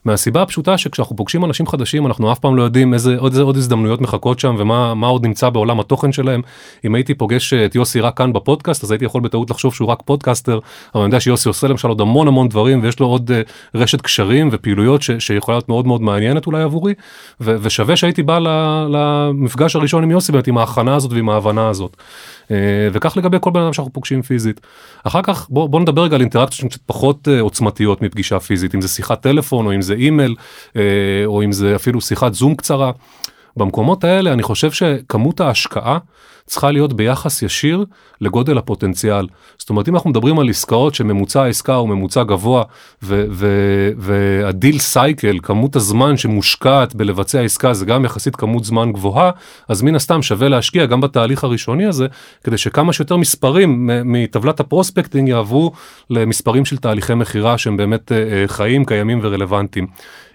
מהסיבה 0.06 0.42
הפשוטה 0.42 0.78
שכשאנחנו 0.78 1.16
פוגשים 1.16 1.46
אנשים 1.46 1.68
חדשים 1.68 2.08
אנחנו 2.08 2.32
אף 2.32 2.40
פעם 2.40 2.56
לא 2.56 2.64
יודעים 2.64 2.94
איזה 2.94 3.16
עוד, 3.18 3.32
איזה 3.32 3.44
עוד 3.44 3.58
הזדמנויות 3.58 4.02
מחכות 4.02 4.40
שם 4.40 4.56
ומה 4.60 4.94
מה 4.94 5.08
עוד 5.08 5.26
נמצא 5.26 5.50
בעולם 5.50 5.80
התוכן 5.80 6.12
שלהם. 6.12 6.42
אם 6.86 6.96
הייתי 6.96 7.14
פוגש 7.14 7.54
את 7.54 7.76
יוסי 7.76 8.00
רק 8.00 8.18
כאן 8.18 8.34
בפודקאסט 8.34 8.84
אז 8.84 8.92
הייתי 8.92 9.06
יכול 9.06 9.22
בטעות 9.22 9.50
לחשוב 9.50 9.74
שהוא 9.74 9.88
רק 9.88 10.02
פודקאסטר 10.06 10.60
אבל 10.96 11.04
אני 11.04 11.08
יודע 11.08 11.20
שיוסי 11.20 11.50
עושה 11.50 11.68
למשל 11.68 11.88
עוד 11.88 12.02
המון 12.02 12.28
המון 12.34 12.50
דברים 12.50 12.84
ויש 12.84 13.00
לו 13.00 13.08
עוד 13.08 13.32
uh, 13.32 13.78
רשת 13.78 14.02
קשרים 14.02 14.50
ופעילויות 14.52 15.02
ש, 15.02 15.12
שיכולה 15.20 15.58
להיות 15.58 15.70
מאוד 15.70 15.88
מאוד 15.88 16.02
מעניינת 16.02 16.48
אולי 16.48 16.64
עבורי 16.64 16.94
ו, 17.42 17.56
ושווה 17.62 17.96
שהייתי 17.96 18.24
בא 18.24 18.40
למפגש 18.90 19.76
הראשון 19.76 20.04
עם 20.04 20.12
יוסי 20.12 20.32
באמת 20.32 20.48
עם 20.48 20.58
ההכנה 20.58 20.96
הזאת 20.96 21.14
ועם 21.14 21.30
ההבנה 21.30 21.70
הזאת. 21.70 21.98
אה, 22.52 22.58
וכך 22.94 23.18
לגבי 23.18 23.38
כל 23.42 23.52
בן 23.52 23.62
אדם 23.62 23.74
שאנחנו 23.74 23.94
פוגשים 23.94 24.22
פיזית. 24.22 24.62
אחר 25.04 25.22
כך 25.22 25.48
בוא, 25.50 25.70
בוא 25.70 25.80
נדבר 25.80 26.04
רגע 26.04 26.16
על 26.16 26.22
אינטראקציות 26.22 26.60
שהן 26.60 26.70
קצת 26.70 26.82
פחות 26.86 27.28
אה, 27.28 27.42
עוצמתיות 27.42 28.02
מפגישה 28.02 28.40
פיזית 28.40 28.76
אם 28.76 28.82
זה 28.82 28.88
שיחת 28.88 29.22
טלפון 29.22 29.66
או 29.66 29.76
אם 29.76 29.82
זה 29.82 29.94
אימייל 29.94 30.36
אה, 30.76 30.82
או 31.26 31.44
אם 31.44 31.52
זה 31.52 31.76
אפילו 31.76 32.02
שיחת 32.02 32.34
זום 32.34 32.56
קצרה. 32.56 32.92
במקומות 33.58 34.04
האלה 34.04 34.34
אני 34.34 34.44
חושב 34.44 34.72
שכמות 34.72 35.42
ההשקעה 35.42 35.98
צריכה 36.46 36.72
להיות 36.72 36.94
ביחס 36.94 37.42
ישיר 37.42 37.86
לגודל 38.22 38.58
הפוטנציאל. 38.58 39.28
זאת 39.58 39.70
אומרת 39.70 39.90
אם 39.90 39.96
אנחנו 39.96 40.10
מדברים 40.10 40.40
על 40.40 40.50
עסקאות 40.50 40.96
שממוצע 40.96 41.44
העסקה 41.44 41.76
הוא 41.76 41.90
ממוצע 41.90 42.24
גבוה 42.24 42.64
והדיל 43.98 44.80
סייקל 44.80 45.40
כמות 45.44 45.76
הזמן 45.76 46.18
שמושקעת 46.18 46.96
בלבצע 46.96 47.42
עסקה 47.42 47.74
זה 47.74 47.86
גם 47.86 48.06
יחסית 48.06 48.36
כמות 48.36 48.64
זמן 48.64 48.92
גבוהה 48.92 49.32
אז 49.68 49.82
מן 49.82 49.96
הסתם 49.96 50.22
שווה 50.22 50.50
להשקיע 50.50 50.86
גם 50.86 51.02
בתהליך 51.02 51.44
הראשוני 51.44 51.86
הזה 51.86 52.08
כדי 52.44 52.58
שכמה 52.58 52.94
שיותר 52.94 53.18
מספרים 53.18 53.90
מטבלת 54.06 54.60
ה 54.60 54.65
prospecting 54.65 55.30
יעברו 55.30 55.72
למספרים 56.10 56.66
של 56.66 56.78
תהליכי 56.78 57.14
מכירה 57.14 57.58
שהם 57.58 57.78
באמת 57.78 58.12
אה, 58.12 58.44
חיים 58.48 58.86
קיימים 58.86 59.20
ורלוונטיים. 59.24 59.88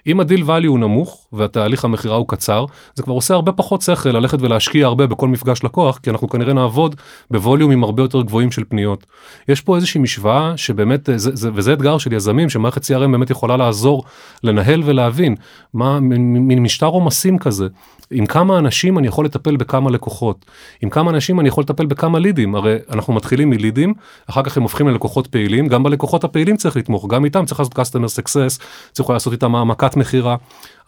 אם 0.09 0.21
ה 0.21 0.25
deal 0.25 0.43
value 0.43 0.67
הוא 0.67 0.79
נמוך 0.79 1.27
והתהליך 1.33 1.85
המכירה 1.85 2.17
הוא 2.17 2.29
קצר 2.29 2.65
זה 2.95 3.03
כבר 3.03 3.15
עושה 3.15 3.35
הרבה 3.35 3.53
פחות 3.53 3.83
שכל 3.83 4.09
ללכת 4.09 4.43
ולהשקיע 4.43 4.87
הרבה 4.87 5.07
בכל 5.07 5.29
מפגש 5.29 5.65
לקוח 5.65 5.99
כי 5.99 6.11
אנחנו 6.11 6.29
כנראה 6.29 6.53
נעבוד 6.53 6.97
בווליומים 7.31 7.85
הרבה 7.85 8.03
יותר 8.03 8.23
גבוהים 8.23 8.51
של 8.51 8.65
פניות. 8.69 9.07
יש 9.49 9.61
פה 9.61 9.77
איזושהי 9.77 10.01
משוואה 10.01 10.57
שבאמת 10.57 11.09
זה, 11.17 11.37
זה, 11.37 11.51
וזה 11.55 11.73
אתגר 11.73 11.99
של 11.99 12.13
יזמים 12.13 12.49
שמערכת 12.49 12.85
CRM 12.85 13.11
באמת 13.11 13.31
יכולה 13.31 13.57
לעזור 13.57 14.05
לנהל 14.43 14.83
ולהבין 14.85 15.35
מה 15.75 16.01
מין 16.01 16.63
משטר 16.63 16.87
עומסים 16.87 17.39
כזה. 17.39 17.69
עם 18.11 18.27
כמה 18.27 18.59
אנשים 18.59 18.99
אני 18.99 19.07
יכול 19.07 19.25
לטפל 19.25 19.57
בכמה 19.57 19.91
לקוחות? 19.91 20.45
עם 20.83 20.91
כמה 20.91 21.11
אנשים 21.11 21.41
אני 21.41 21.49
יכול 21.49 21.63
לטפל 21.63 21.87
בכמה 21.87 22.19
לידים? 22.19 22.55
הרי 22.55 22.77
אנחנו 22.91 23.13
מתחילים 23.13 23.51
מלידים 23.51 23.95
אחר 24.31 24.43
כך 24.43 24.57
הם 24.57 24.63
הופכים 24.63 24.89
ללקוחות 24.89 25.27
פעילים 25.27 25.69
גם 25.69 25.83
בלקוחות 25.83 26.25
הפעילים 26.25 26.57
צריך 26.57 26.77
לתמוך 26.77 27.07
גם 27.09 27.25
איתם 27.25 27.45
צריך 27.45 27.61
לעשות 27.61 27.79
customer 27.79 28.23
success 28.23 28.63
צריך 28.93 29.11
לעשות 29.11 29.33
איתם 29.33 29.55
העמקת 29.55 29.97
מכירה. 29.99 30.37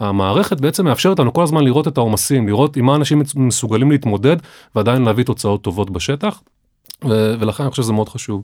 המערכת 0.00 0.60
בעצם 0.60 0.84
מאפשרת 0.84 1.18
לנו 1.18 1.32
כל 1.32 1.42
הזמן 1.42 1.64
לראות 1.64 1.88
את 1.88 1.98
העומסים 1.98 2.48
לראות 2.48 2.76
עם 2.76 2.84
מה 2.84 2.96
אנשים 2.96 3.22
מסוגלים 3.36 3.90
להתמודד 3.90 4.36
ועדיין 4.74 5.02
להביא 5.02 5.24
תוצאות 5.24 5.62
טובות 5.62 5.90
בשטח 5.90 6.42
ו- 7.04 7.34
ולכן 7.40 7.62
אני 7.62 7.70
חושב 7.70 7.82
שזה 7.82 7.92
מאוד 7.92 8.08
חשוב. 8.08 8.42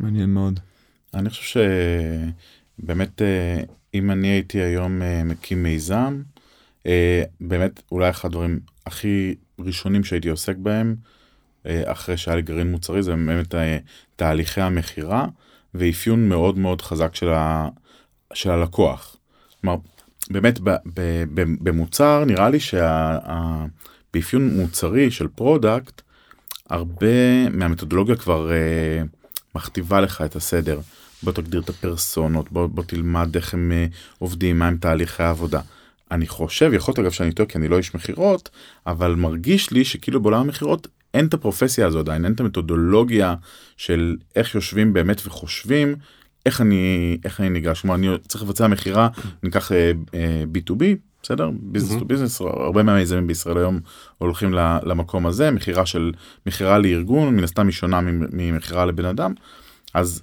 מעניין 0.00 0.30
מאוד. 0.30 0.60
אני 1.14 1.30
חושב 1.30 1.60
שבאמת 2.78 3.22
אה, 3.22 3.62
אם 3.94 4.10
אני 4.10 4.28
הייתי 4.28 4.58
היום 4.58 5.02
אה, 5.02 5.24
מקים 5.24 5.62
מיזם 5.62 6.22
אה, 6.86 7.22
באמת 7.40 7.82
אולי 7.92 8.10
אחד 8.10 8.28
הדברים 8.28 8.60
הכי 8.86 9.34
ראשונים 9.58 10.04
שהייתי 10.04 10.28
עוסק 10.28 10.56
בהם 10.56 10.96
אחרי 11.66 12.16
שהיה 12.16 12.36
לי 12.36 12.42
גרעין 12.42 12.70
מוצרי 12.70 13.02
זה 13.02 13.14
באמת 13.14 13.54
תהליכי 14.16 14.60
המכירה 14.60 15.26
ואפיון 15.74 16.28
מאוד 16.28 16.58
מאוד 16.58 16.82
חזק 16.82 17.14
של, 17.14 17.28
ה, 17.28 17.68
של 18.34 18.50
הלקוח. 18.50 19.16
כלומר, 19.60 19.76
באמת 20.30 20.60
ב, 20.60 20.70
ב, 20.70 21.24
ב, 21.34 21.44
במוצר 21.60 22.24
נראה 22.24 22.50
לי 22.50 22.58
שבאפיון 22.60 24.48
מוצרי 24.56 25.10
של 25.10 25.28
product 25.28 26.02
הרבה 26.70 27.48
מהמתודולוגיה 27.50 28.16
כבר 28.16 28.50
uh, 28.50 29.06
מכתיבה 29.54 30.00
לך 30.00 30.22
את 30.22 30.36
הסדר. 30.36 30.80
בוא 31.22 31.32
תגדיר 31.32 31.60
את 31.60 31.68
הפרסונות, 31.68 32.52
בוא, 32.52 32.66
בוא 32.66 32.84
תלמד 32.84 33.36
איך 33.36 33.54
הם 33.54 33.72
uh, 33.72 33.94
עובדים, 34.18 34.58
מהם 34.58 34.76
תהליכי 34.76 35.22
העבודה. 35.22 35.60
אני 36.10 36.26
חושב, 36.26 36.70
יכול 36.74 36.92
להיות 36.92 36.98
אגב 36.98 37.10
שאני 37.10 37.32
טועה 37.32 37.48
כי 37.48 37.58
אני 37.58 37.68
לא 37.68 37.78
איש 37.78 37.94
מכירות, 37.94 38.50
אבל 38.86 39.14
מרגיש 39.14 39.70
לי 39.70 39.84
שכאילו 39.84 40.22
בעולם 40.22 40.40
המכירות 40.40 40.88
אין 41.14 41.26
את 41.26 41.34
הפרופסיה 41.34 41.86
הזו 41.86 41.98
עדיין, 41.98 42.24
אין 42.24 42.32
את 42.32 42.40
המתודולוגיה 42.40 43.34
של 43.76 44.16
איך 44.36 44.54
יושבים 44.54 44.92
באמת 44.92 45.22
וחושבים 45.26 45.96
איך 46.50 46.60
אני 46.60 47.16
איך 47.24 47.40
אני 47.40 47.50
ניגש? 47.50 47.80
כלומר 47.80 47.94
אני 47.94 48.08
צריך 48.28 48.44
לבצע 48.44 48.66
מכירה 48.66 49.08
ניקח 49.42 49.72
b2b 50.54 50.82
בסדר? 51.22 51.50
business 51.62 51.98
to 51.98 52.04
business 52.04 52.40
הרבה 52.40 52.82
מהמיזמים 52.82 53.26
בישראל 53.26 53.58
היום 53.58 53.80
הולכים 54.18 54.52
למקום 54.82 55.26
הזה 55.26 55.50
מכירה 55.50 55.86
של 55.86 56.12
מכירה 56.46 56.78
לארגון 56.78 57.36
מן 57.36 57.44
הסתם 57.44 57.66
היא 57.66 57.72
שונה 57.72 58.00
ממכירה 58.32 58.86
לבן 58.86 59.04
אדם. 59.04 59.34
אז 59.94 60.22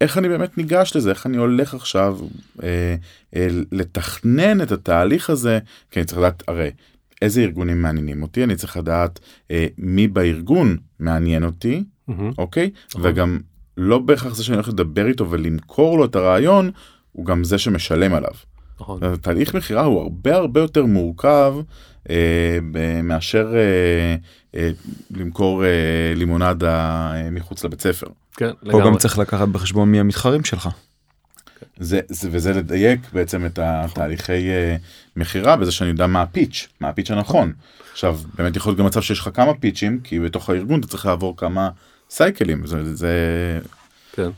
איך 0.00 0.18
אני 0.18 0.28
באמת 0.28 0.58
ניגש 0.58 0.96
לזה? 0.96 1.10
איך 1.10 1.26
אני 1.26 1.36
הולך 1.36 1.74
עכשיו 1.74 2.18
אה, 2.62 2.94
אה, 3.36 3.48
לתכנן 3.72 4.60
את 4.60 4.72
התהליך 4.72 5.30
הזה? 5.30 5.58
כי 5.90 6.00
אני 6.00 6.06
צריך 6.06 6.18
לדעת 6.18 6.42
הרי 6.48 6.70
איזה 7.22 7.40
ארגונים 7.40 7.82
מעניינים 7.82 8.22
אותי? 8.22 8.44
אני 8.44 8.56
צריך 8.56 8.76
לדעת 8.76 9.20
אה, 9.50 9.66
מי 9.78 10.08
בארגון 10.08 10.76
מעניין 11.00 11.44
אותי 11.44 11.84
mm-hmm. 12.10 12.12
אוקיי? 12.38 12.70
וגם 13.02 13.40
לא 13.76 13.98
בהכרח 13.98 14.34
זה 14.34 14.44
שאני 14.44 14.56
הולך 14.56 14.68
לדבר 14.68 15.06
איתו 15.06 15.30
ולמכור 15.30 15.98
לו 15.98 16.04
את 16.04 16.16
הרעיון, 16.16 16.70
הוא 17.12 17.26
גם 17.26 17.44
זה 17.44 17.58
שמשלם 17.58 18.14
עליו. 18.14 18.30
נכון. 18.80 19.16
תהליך 19.16 19.54
מכירה 19.54 19.84
הוא 19.84 20.00
הרבה 20.00 20.36
הרבה 20.36 20.60
יותר 20.60 20.86
מורכב 20.86 21.54
אה, 22.10 22.58
ב- 22.72 23.00
מאשר 23.00 23.52
אה, 23.54 24.16
אה, 24.60 24.70
למכור 25.10 25.64
אה, 25.64 25.68
לימונדה 26.16 27.10
אה, 27.14 27.30
מחוץ 27.30 27.64
לבית 27.64 27.80
ספר. 27.80 28.06
כן, 28.36 28.50
פה 28.60 28.72
גם 28.72 28.80
לגמרי. 28.80 28.98
צריך 28.98 29.18
לקחת 29.18 29.48
בחשבון 29.48 29.90
מי 29.90 30.00
המתחרים 30.00 30.44
שלך. 30.44 30.68
זה, 31.78 32.00
זה, 32.08 32.28
וזה 32.32 32.52
לדייק 32.52 33.00
בעצם 33.12 33.46
את 33.46 33.58
התהליכי 33.62 34.50
אה, 34.50 34.76
מכירה 35.16 35.56
בזה 35.56 35.72
שאני 35.72 35.90
יודע 35.90 36.06
מה 36.06 36.22
הפיץ', 36.22 36.68
מה 36.80 36.88
הפיץ' 36.88 37.10
הנכון. 37.10 37.52
עכשיו, 37.92 38.18
באמת 38.34 38.56
יכול 38.56 38.70
להיות 38.70 38.78
גם 38.78 38.86
מצב 38.86 39.02
שיש 39.02 39.20
לך 39.20 39.30
כמה 39.34 39.54
פיצ'ים, 39.54 40.00
כי 40.04 40.20
בתוך 40.20 40.50
הארגון 40.50 40.80
אתה 40.80 40.88
צריך 40.88 41.06
לעבור 41.06 41.36
כמה 41.36 41.70
סייקלים, 42.10 42.66
זה, 42.66 42.94
זה 42.94 43.10
כן. 44.12 44.22
לא 44.22 44.28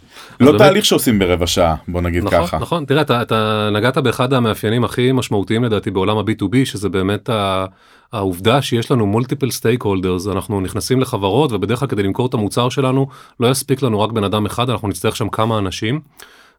אז 0.46 0.46
באמת- 0.46 0.58
תהליך 0.58 0.84
שעושים 0.84 1.18
ברבע 1.18 1.46
שעה, 1.46 1.74
בוא 1.88 2.00
נגיד 2.00 2.24
נכון, 2.24 2.46
ככה. 2.46 2.58
נכון, 2.58 2.84
תראה, 2.84 3.02
אתה, 3.02 3.22
אתה 3.22 3.68
נגעת 3.72 3.98
באחד 3.98 4.32
המאפיינים 4.32 4.84
הכי 4.84 5.12
משמעותיים 5.12 5.64
לדעתי 5.64 5.90
בעולם 5.90 6.18
ה-B2B, 6.18 6.56
שזה 6.64 6.88
באמת 6.88 7.28
ה, 7.28 7.64
העובדה 8.12 8.62
שיש 8.62 8.90
לנו 8.90 9.06
מולטיפל 9.06 9.50
סטייק 9.50 9.82
הולדרס, 9.82 10.26
אנחנו 10.28 10.60
נכנסים 10.60 11.00
לחברות 11.00 11.52
ובדרך 11.52 11.78
כלל 11.78 11.88
כדי 11.88 12.02
למכור 12.02 12.26
את 12.26 12.34
המוצר 12.34 12.68
שלנו, 12.68 13.06
לא 13.40 13.46
יספיק 13.50 13.82
לנו 13.82 14.00
רק 14.00 14.12
בן 14.12 14.24
אדם 14.24 14.46
אחד, 14.46 14.70
אנחנו 14.70 14.88
נצטרך 14.88 15.16
שם 15.16 15.28
כמה 15.28 15.58
אנשים. 15.58 16.00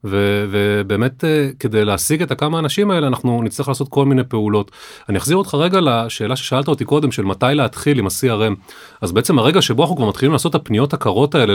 ו- 0.05 0.45
ובאמת 0.51 1.23
אה, 1.23 1.49
כדי 1.59 1.85
להשיג 1.85 2.21
את 2.21 2.31
הכמה 2.31 2.59
אנשים 2.59 2.91
האלה 2.91 3.07
אנחנו 3.07 3.41
נצטרך 3.43 3.67
לעשות 3.67 3.89
כל 3.89 4.05
מיני 4.05 4.23
פעולות. 4.23 4.71
אני 5.09 5.17
אחזיר 5.17 5.37
אותך 5.37 5.53
רגע 5.53 5.79
לשאלה 5.81 6.35
ששאלת 6.35 6.67
אותי 6.67 6.85
קודם 6.85 7.11
של 7.11 7.23
מתי 7.23 7.45
להתחיל 7.51 7.99
עם 7.99 8.05
ה-CRM. 8.05 8.71
אז 9.01 9.11
בעצם 9.11 9.39
הרגע 9.39 9.61
שבו 9.61 9.83
אנחנו 9.83 9.95
כבר 9.95 10.09
מתחילים 10.09 10.33
לעשות 10.33 10.55
את 10.55 10.55
הפניות 10.55 10.93
הקרות 10.93 11.35
האלה 11.35 11.53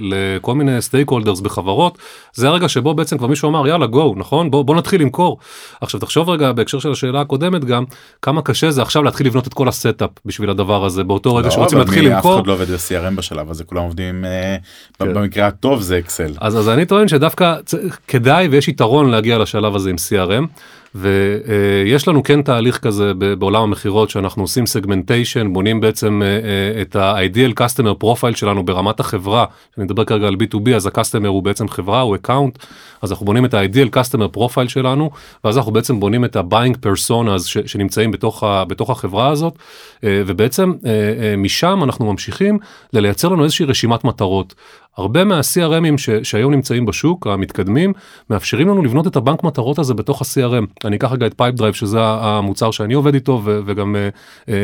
לכל 0.00 0.54
מיני 0.54 0.82
stakeholders 0.82 1.40
בחברות, 1.40 1.98
זה 2.32 2.48
הרגע 2.48 2.68
שבו 2.68 2.94
בעצם 2.94 3.18
כבר 3.18 3.26
מישהו 3.26 3.48
אמר 3.48 3.68
יאללה 3.68 3.86
go 3.86 4.14
נכון 4.16 4.50
בוא, 4.50 4.64
בוא 4.64 4.76
נתחיל 4.76 5.00
למכור. 5.00 5.38
עכשיו 5.80 6.00
תחשוב 6.00 6.30
רגע 6.30 6.52
בהקשר 6.52 6.78
של 6.78 6.90
השאלה 6.90 7.20
הקודמת 7.20 7.64
גם 7.64 7.84
כמה 8.22 8.42
קשה 8.42 8.70
זה 8.70 8.82
עכשיו 8.82 9.02
להתחיל 9.02 9.26
לבנות 9.26 9.46
את 9.46 9.54
כל 9.54 9.68
ה 9.68 9.75
setup 9.75 10.10
בשביל 10.24 10.50
הדבר 10.50 10.84
הזה 10.84 11.04
באותו 11.04 11.34
רגע 11.34 11.48
לא, 11.48 11.54
שרוצים 11.54 11.78
להתחיל 11.78 12.08
למכור. 12.08 12.34
אף 12.34 12.38
אחד 12.38 12.46
לא 12.46 12.52
עובד 12.52 12.70
ב-CRM 12.70 13.16
בשלב 13.16 13.50
הזה, 13.50 13.64
כולם 13.64 13.82
עובדים, 13.82 14.24
אה, 14.24 14.56
כן. 14.98 15.14
במקרה 15.14 15.46
הטוב 15.46 15.80
זה 15.80 15.98
אקסל. 15.98 16.32
אז, 16.40 16.58
אז 16.58 16.68
אני 16.68 16.86
טוען 16.86 17.08
שדווקא 17.08 17.49
כדאי 18.08 18.48
ויש 18.48 18.68
יתרון 18.68 19.10
להגיע 19.10 19.38
לשלב 19.38 19.76
הזה 19.76 19.90
עם 19.90 19.96
CRM 19.96 20.46
ויש 20.94 22.08
לנו 22.08 22.22
כן 22.22 22.42
תהליך 22.42 22.78
כזה 22.78 23.14
בעולם 23.14 23.62
המכירות 23.62 24.10
שאנחנו 24.10 24.42
עושים 24.42 24.66
segmentation 24.66 25.52
בונים 25.52 25.80
בעצם 25.80 26.22
אה, 26.22 26.26
אה, 26.28 26.82
את 26.82 26.96
ה-ideal 26.96 27.60
customer 27.60 28.04
profile 28.04 28.36
שלנו 28.36 28.64
ברמת 28.64 29.00
החברה 29.00 29.44
אני 29.78 29.84
מדבר 29.84 30.04
כרגע 30.04 30.26
על 30.26 30.34
b2b 30.34 30.70
אז 30.74 30.86
ה-customer 30.86 31.26
הוא 31.26 31.42
בעצם 31.42 31.68
חברה 31.68 32.00
הוא 32.00 32.16
account 32.16 32.66
אז 33.02 33.12
אנחנו 33.12 33.26
בונים 33.26 33.44
את 33.44 33.54
ה-ideal 33.54 33.96
customer 33.96 34.36
profile 34.36 34.68
שלנו 34.68 35.10
ואז 35.44 35.56
אנחנו 35.56 35.72
בעצם 35.72 36.00
בונים 36.00 36.24
את 36.24 36.36
ה-buying 36.36 36.76
personas 36.86 37.38
ש- 37.46 37.58
שנמצאים 37.66 38.10
בתוך, 38.10 38.42
ה- 38.42 38.64
בתוך 38.64 38.90
החברה 38.90 39.28
הזאת 39.28 39.54
אה, 40.04 40.22
ובעצם 40.26 40.72
משם 41.38 41.80
אנחנו 41.84 42.12
ממשיכים 42.12 42.58
לייצר 42.92 43.28
לנו 43.28 43.44
איזושהי 43.44 43.66
רשימת 43.66 44.04
מטרות. 44.04 44.54
הרבה 45.00 45.24
מה-CRMים 45.24 46.22
שהיום 46.22 46.52
נמצאים 46.52 46.86
בשוק 46.86 47.26
המתקדמים 47.26 47.92
מאפשרים 48.30 48.68
לנו 48.68 48.82
לבנות 48.82 49.06
את 49.06 49.16
הבנק 49.16 49.44
מטרות 49.44 49.78
הזה 49.78 49.94
בתוך 49.94 50.22
ה-CRM. 50.22 50.84
אני 50.84 50.96
אקח 50.96 51.12
רגע 51.12 51.26
את 51.26 51.34
פייפ 51.36 51.54
דרייב 51.54 51.74
שזה 51.74 51.98
המוצר 52.02 52.70
שאני 52.70 52.94
עובד 52.94 53.14
איתו 53.14 53.42
וגם 53.44 53.96
אה, 53.96 54.08
אה, 54.48 54.54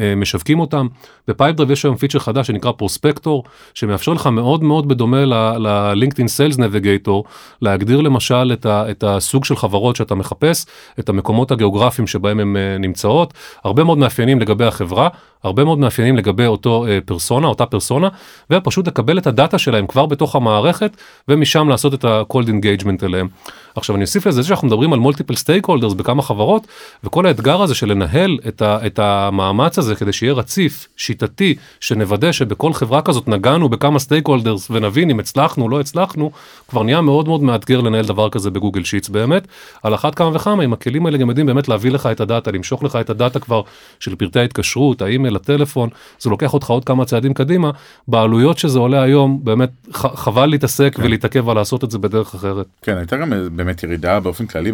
אה, 0.00 0.14
משווקים 0.14 0.60
אותם. 0.60 0.86
בפייפ 1.28 1.56
דרייב 1.56 1.70
יש 1.70 1.84
היום 1.84 1.96
פיצ'ר 1.96 2.18
חדש 2.18 2.46
שנקרא 2.46 2.72
Prospector 2.72 3.44
שמאפשר 3.74 4.12
לך 4.12 4.26
מאוד 4.26 4.62
מאוד 4.62 4.88
בדומה 4.88 5.24
ל 5.58 5.66
LinkedIn 5.66 6.28
Sales 6.28 6.58
Navigator 6.58 7.24
להגדיר 7.62 8.00
למשל 8.00 8.50
את, 8.52 8.66
ה- 8.66 8.90
את 8.90 9.04
הסוג 9.06 9.44
של 9.44 9.56
חברות 9.56 9.96
שאתה 9.96 10.14
מחפש 10.14 10.66
את 10.98 11.08
המקומות 11.08 11.50
הגיאוגרפיים 11.50 12.06
שבהם 12.06 12.40
הן 12.40 12.56
אה, 12.56 12.78
נמצאות 12.78 13.34
הרבה 13.64 13.84
מאוד 13.84 13.98
מאפיינים 13.98 14.40
לגבי 14.40 14.64
החברה 14.64 15.08
הרבה 15.46 15.64
מאוד 15.64 15.78
מאפיינים 15.78 16.16
לגבי 16.16 16.46
אותו 16.46 16.86
אה, 16.86 16.98
פרסונה 17.04 17.46
אותה 17.46 17.66
פרסונה 17.66 18.08
ופשוט 18.50 18.88
לקבל 18.88 19.18
את 19.18 19.26
הדאטה 19.26 19.58
שלהם 19.58 19.86
כבר 19.86 20.06
בתוך 20.06 20.36
המערכת 20.36 20.96
ומשם 21.28 21.68
לעשות 21.68 21.94
את 21.94 22.04
ה-cold 22.04 22.46
engagement 22.46 23.04
אליהם. 23.04 23.28
עכשיו 23.76 23.96
אני 23.96 24.04
אוסיף 24.04 24.26
לזה 24.26 24.42
שאנחנו 24.42 24.66
מדברים 24.66 24.92
על 24.92 24.98
multiple 24.98 25.34
stakeholders 25.34 25.94
בכמה 25.94 26.22
חברות 26.22 26.66
וכל 27.04 27.26
האתגר 27.26 27.62
הזה 27.62 27.74
של 27.74 27.90
לנהל 27.90 28.38
את, 28.48 28.62
ה, 28.62 28.86
את 28.86 28.98
המאמץ 28.98 29.78
הזה 29.78 29.94
כדי 29.94 30.12
שיהיה 30.12 30.32
רציף 30.32 30.88
שיטתי 30.96 31.54
שנוודא 31.80 32.32
שבכל 32.32 32.72
חברה 32.72 33.02
כזאת 33.02 33.28
נגענו 33.28 33.68
בכמה 33.68 33.98
stakeholders 33.98 34.70
ונבין 34.70 35.10
אם 35.10 35.20
הצלחנו 35.20 35.64
או 35.64 35.68
לא 35.68 35.80
הצלחנו 35.80 36.30
כבר 36.68 36.82
נהיה 36.82 37.00
מאוד 37.00 37.28
מאוד 37.28 37.42
מאתגר 37.42 37.80
לנהל 37.80 38.04
דבר 38.04 38.30
כזה 38.30 38.50
בגוגל 38.50 38.84
שיטס 38.84 39.08
באמת. 39.08 39.46
על 39.82 39.94
אחת 39.94 40.14
כמה 40.14 40.36
וכמה 40.36 40.64
אם 40.64 40.72
הכלים 40.72 41.06
האלה 41.06 41.18
גם 41.18 41.28
יודעים 41.28 41.46
באמת 41.46 41.68
להביא 41.68 41.90
לך 41.90 42.06
את 42.06 42.20
הדאטה 42.20 42.50
למשוך 42.50 42.82
לך 42.82 42.96
את 42.96 43.10
הדאטה 43.10 43.40
כבר 43.40 43.62
של 44.00 44.14
פרטי 44.14 44.40
ההתקשרות 44.40 45.02
האימייל 45.02 45.36
הטלפון 45.36 45.88
זה 46.18 46.30
לוקח 46.30 46.54
אותך 46.54 46.70
עוד 46.70 46.84
כמה 46.84 47.04
צעדים 47.04 47.34
קדימה. 47.34 47.70
בעלויות 48.08 48.58
שזה 48.58 48.78
עולה 48.78 49.02
היום 49.02 49.40
באמת 49.42 49.70
ח, 49.92 50.06
חבל 50.06 50.46
להתעסק 50.46 50.96
ולהתעכב 50.98 51.48
על 51.48 51.56
לעשות 51.56 51.84
את 51.84 51.90
זה 51.90 51.98
בדרך 51.98 52.34
אחרת. 52.34 52.66
כן, 52.82 52.96
הייתה 52.96 53.16
גם 53.16 53.32
באמת 53.66 53.82
ירידה 53.82 54.20
באופן 54.20 54.46
כללי 54.46 54.72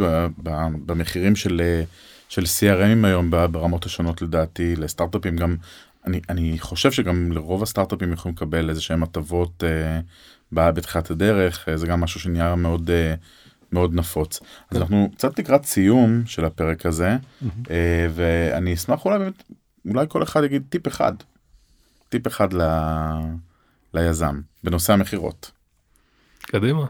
במחירים 0.87 1.37
של, 1.37 1.61
של 2.29 2.43
CRMים 2.43 3.07
היום 3.07 3.31
ברמות 3.31 3.87
השונות 3.87 4.23
לדעתי, 4.23 4.77
לסטארט-אפים 4.77 5.37
גם, 5.37 5.57
אני, 6.07 6.21
אני 6.29 6.59
חושב 6.59 6.93
שגם 6.93 7.33
לרוב 7.33 7.63
הסטארט-אפים 7.63 8.13
יכולים 8.13 8.35
לקבל 8.37 8.71
איזה 8.71 8.81
שהם 8.81 9.03
הטבות 9.03 9.65
אה, 9.65 10.01
בתחילת 10.53 11.11
הדרך, 11.11 11.69
אה, 11.69 11.77
זה 11.77 11.87
גם 11.87 12.01
משהו 12.01 12.21
שנהיה 12.21 12.55
מאוד, 12.55 12.91
אה, 12.91 13.15
מאוד 13.73 13.95
נפוץ. 13.95 14.41
אז 14.71 14.77
אנחנו 14.77 15.11
קצת 15.15 15.39
לקראת 15.39 15.65
סיום 15.65 16.23
של 16.27 16.45
הפרק 16.45 16.87
הזה, 16.87 17.17
אה, 17.71 18.07
ואני 18.15 18.75
אשמח 18.75 19.05
אולי 19.05 19.19
באמת, 19.19 19.43
אולי 19.89 20.07
כל 20.09 20.23
אחד 20.23 20.45
יגיד 20.45 20.63
טיפ 20.69 20.89
אחד, 20.89 21.13
טיפ 22.09 22.27
אחד 22.27 22.53
ל, 22.53 22.63
ליזם, 23.95 24.41
בנושא 24.65 24.93
המכירות. 24.93 25.51
קדימה. 26.43 26.87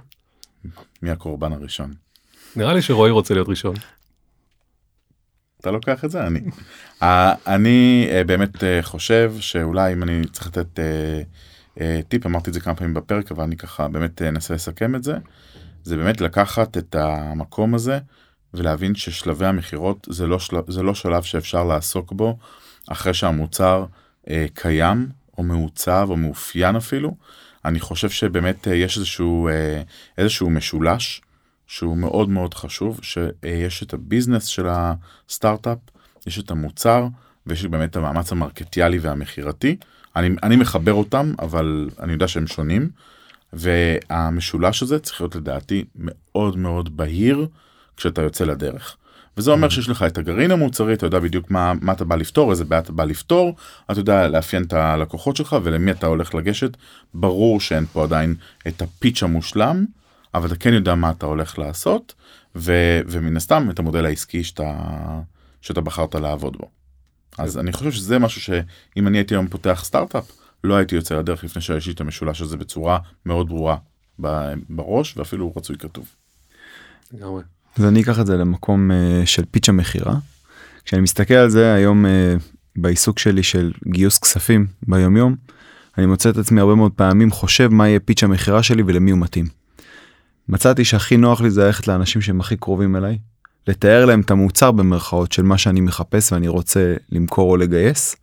מי 1.03 1.11
הקורבן 1.11 1.53
הראשון? 1.53 1.95
נראה 2.57 2.75
לי 2.75 2.83
שרועי 2.83 3.11
רוצה 3.11 3.35
להיות 3.35 3.49
ראשון. 3.49 3.75
אתה 5.63 5.71
לוקח 5.71 6.05
את 6.05 6.11
זה 6.11 6.27
אני. 6.27 6.41
אה, 7.03 7.35
אני 7.47 8.09
אה, 8.11 8.25
באמת 8.25 8.65
אה, 8.65 8.83
חושב 8.83 9.35
שאולי 9.41 9.93
אם 9.93 10.03
אני 10.03 10.23
צריך 10.33 10.47
לתת 10.47 10.81
טיפ 12.09 12.27
אמרתי 12.27 12.51
את 12.51 12.55
זה 12.55 12.61
כמה 12.61 12.75
פעמים 12.75 12.95
בפרק 12.95 13.33
אבל 13.33 13.43
אני 13.43 13.57
ככה 13.57 13.89
באמת 13.89 14.23
אנסה 14.23 14.55
לסכם 14.55 14.95
את 14.95 15.05
זה. 15.05 15.17
זה 15.85 15.97
באמת 15.97 16.21
לקחת 16.21 16.77
את 16.77 16.95
המקום 16.95 17.75
הזה 17.75 17.99
ולהבין 18.55 18.95
ששלבי 18.95 19.47
המכירות 19.47 20.07
זה 20.11 20.27
לא 20.27 20.39
שלב 20.39 20.71
זה 20.71 20.83
לא 20.83 20.95
שלב 20.95 21.23
שאפשר 21.23 21.65
לעסוק 21.65 22.13
בו 22.13 22.39
אחרי 22.89 23.15
שהמוצר 23.15 23.85
קיים 24.55 25.09
או 25.39 25.43
מעוצב 25.43 26.07
או 26.11 26.17
מאופיין 26.17 26.77
אפילו. 26.77 27.17
אני 27.65 27.81
חושב 27.81 28.11
שבאמת 28.11 28.69
אה, 28.69 28.75
יש 28.75 28.97
איזשהו 28.97 29.49
אה, 29.49 29.83
איזשהו 30.19 30.51
משולש. 30.51 31.23
שהוא 31.73 31.97
מאוד 31.97 32.29
מאוד 32.29 32.55
חשוב, 32.55 33.01
שיש 33.03 33.83
את 33.83 33.95
הביזנס 33.95 34.45
של 34.45 34.67
הסטארט-אפ, 34.69 35.79
יש 36.27 36.39
את 36.39 36.51
המוצר, 36.51 37.07
ויש 37.47 37.65
באמת 37.65 37.91
את 37.91 37.97
המאמץ 37.97 38.33
המרקטיאלי 38.33 38.99
והמכירתי. 38.99 39.77
אני, 40.17 40.37
אני 40.43 40.57
מחבר 40.57 40.93
אותם, 40.93 41.35
אבל 41.39 41.89
אני 42.01 42.13
יודע 42.13 42.29
שהם 42.29 42.47
שונים, 42.47 42.91
והמשולש 43.53 44.83
הזה 44.83 44.99
צריך 44.99 45.21
להיות 45.21 45.37
לדעתי 45.37 45.85
מאוד 45.97 46.57
מאוד 46.57 46.97
בהיר 46.97 47.47
כשאתה 47.97 48.23
יוצא 48.23 48.45
לדרך. 48.45 48.97
וזה 49.37 49.51
אומר 49.51 49.69
שיש 49.69 49.89
לך 49.89 50.03
את 50.03 50.19
הגרעין 50.19 50.51
המוצרי, 50.51 50.95
אתה 50.95 51.07
יודע 51.07 51.19
בדיוק 51.19 51.51
מה, 51.51 51.73
מה 51.81 51.93
אתה 51.93 52.05
בא 52.05 52.17
לפתור, 52.17 52.51
איזה 52.51 52.65
בעיה 52.65 52.81
אתה 52.81 52.93
בא 52.93 53.05
לפתור, 53.05 53.57
אתה 53.91 54.01
יודע 54.01 54.29
לאפיין 54.29 54.63
את 54.63 54.73
הלקוחות 54.73 55.37
שלך 55.37 55.57
ולמי 55.63 55.91
אתה 55.91 56.07
הולך 56.07 56.35
לגשת. 56.35 56.77
ברור 57.15 57.61
שאין 57.61 57.87
פה 57.87 58.05
עדיין 58.05 58.35
את 58.69 58.83
הפיץ' 58.83 59.23
המושלם, 59.23 59.85
אבל 60.35 60.47
אתה 60.47 60.57
כן 60.57 60.73
יודע 60.73 60.95
מה 60.95 61.11
אתה 61.11 61.27
הולך 61.27 61.59
לעשות, 61.59 62.15
ו, 62.57 62.73
ומן 63.07 63.37
הסתם 63.37 63.71
את 63.71 63.79
המודל 63.79 64.07
העסקי 64.07 64.45
שאתה, 64.45 64.75
שאתה 65.61 65.81
בחרת 65.81 66.15
לעבוד 66.15 66.57
בו. 66.57 66.71
אז 67.39 67.59
אני 67.59 67.73
חושב 67.73 67.93
שזה 67.93 68.19
משהו 68.19 68.41
שאם 68.41 69.09
אני 69.09 69.19
הייתי 69.19 69.35
היום 69.35 69.49
פותח 69.49 69.81
סטארט-אפ, 69.85 70.33
לא 70.65 70.75
הייתי 70.75 70.95
יוצא 70.95 71.15
לדרך 71.15 71.45
לפני 71.45 71.63
שיש 71.63 71.87
לי 71.87 71.93
את 71.93 72.01
המשולש 72.01 72.41
הזה 72.41 72.57
בצורה 72.57 72.99
מאוד 73.27 73.49
ברורה 73.49 73.77
בראש, 74.69 75.17
ואפילו 75.17 75.53
רצוי 75.57 75.79
כתוב. 75.79 76.15
לגמרי. 77.13 77.43
אז 77.79 77.85
אני 77.85 78.03
אקח 78.03 78.21
את 78.21 78.27
זה 78.27 78.37
למקום 78.37 78.91
אה, 78.91 79.23
של 79.25 79.45
פיץ' 79.51 79.69
המכירה. 79.69 80.15
כשאני 80.85 81.03
מסתכל 81.03 81.35
על 81.35 81.49
זה 81.49 81.75
היום 81.75 82.07
אה, 82.07 82.35
בעיסוק 82.77 83.19
שלי 83.19 83.43
של 83.43 83.73
גיוס 83.89 84.19
כספים 84.19 84.67
ביום 84.89 85.17
יום, 85.17 85.35
אני 85.99 86.07
מוצא 86.07 86.31
את 86.31 86.37
עצמי 86.37 86.61
הרבה 86.61 86.75
מאוד 86.75 86.93
פעמים 86.93 87.31
חושב 87.31 87.69
מה 87.69 87.89
יהיה 87.89 88.01
פיץ' 88.01 88.23
המכירה 88.23 88.63
שלי 88.63 88.83
ולמי 88.87 89.11
הוא 89.11 89.19
מתאים. 89.19 89.47
מצאתי 90.49 90.85
שהכי 90.85 91.17
נוח 91.17 91.41
לי 91.41 91.51
זה 91.51 91.65
ללכת 91.65 91.89
לאנשים 91.89 92.21
שהם 92.23 92.41
הכי 92.41 92.57
קרובים 92.57 92.97
אליי, 92.97 93.19
לתאר 93.67 94.05
להם 94.05 94.21
את 94.21 94.31
המוצר 94.31 94.71
במרכאות 94.71 95.33
של 95.33 95.43
מה 95.43 95.59
שאני 95.59 95.81
מחפש 95.81 96.33
ואני 96.33 96.49
רוצה 96.49 96.95
למכור 97.13 97.51
או 97.51 97.57
לגייס, 97.57 98.17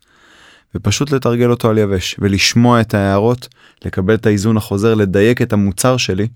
ופשוט 0.76 1.12
לתרגל 1.12 1.50
אותו 1.50 1.70
על 1.70 1.78
יבש 1.78 2.16
ולשמוע 2.20 2.82
את 2.82 2.94
ההערות, 2.94 3.48
לקבל 3.86 4.14
את 4.14 4.26
האיזון 4.26 4.58
החוזר, 4.58 4.94
לדייק 4.94 5.42
את 5.42 5.54
המוצר 5.54 5.98
שלי, 5.98 6.28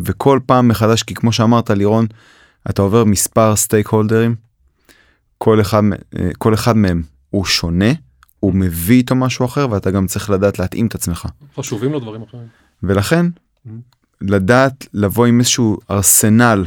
וכל 0.00 0.40
פעם 0.46 0.68
מחדש, 0.68 1.02
כי 1.02 1.14
כמו 1.14 1.32
שאמרת 1.32 1.70
לירון, 1.70 2.06
אתה 2.70 2.82
עובר 2.82 3.04
מספר 3.04 3.56
סטייק 3.56 3.88
הולדרים, 3.88 4.34
כל 5.38 5.60
אחד, 5.60 5.82
אה, 6.18 6.30
כל 6.38 6.54
אחד 6.54 6.76
מהם 6.76 7.02
הוא 7.30 7.44
שונה, 7.44 7.92
הוא 8.40 8.54
מביא 8.54 8.96
איתו 8.96 9.14
משהו 9.14 9.44
אחר 9.46 9.66
ואתה 9.70 9.90
גם 9.90 10.06
צריך 10.06 10.30
לדעת 10.30 10.58
להתאים 10.58 10.86
את 10.86 10.94
עצמך. 10.94 11.26
חשובים 11.56 11.92
לו 11.92 12.00
דברים 12.00 12.22
אחרים. 12.22 12.46
ולכן 12.82 13.26
Mhm. 13.66 13.70
לדעת 14.20 14.86
לבוא 14.94 15.26
עם 15.26 15.38
איזשהו 15.38 15.78
ארסנל 15.90 16.66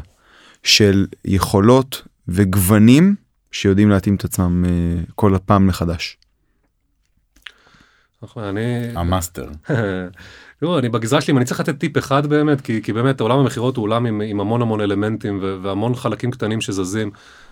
של 0.64 1.08
יכולות 1.26 2.08
וגוונים 2.28 3.16
שיודעים 3.52 3.90
להתאים 3.90 4.16
את 4.16 4.24
עצמם 4.26 4.66
אה, 4.66 4.70
כל 5.16 5.36
הפעם 5.36 5.68
מחדש. 5.68 6.18
נכון, 8.24 8.44
אני... 8.44 8.88
המאסטר. 8.96 9.48
תראו, 10.60 10.80
אני 10.80 10.90
בגזרה 10.90 11.22
שלי, 11.22 11.32
אם 11.32 11.38
אני 11.38 11.46
צריך 11.46 11.60
לתת 11.60 11.78
טיפ 11.78 11.98
אחד 11.98 12.28
באמת, 12.28 12.62
כי, 12.62 12.82
כי 12.82 12.94
באמת 12.94 13.22
עולם 13.22 13.40
המכירות 13.40 13.78
הוא 13.78 13.84
עולם 13.84 14.06
עם, 14.06 14.22
עם 14.22 14.40
המון 14.40 14.62
המון 14.62 14.82
אלמנטים 14.82 15.40
ו- 15.42 15.58
והמון 15.62 15.96
חלקים 15.96 16.32
קטנים 16.32 16.62
שזזים, 16.62 17.12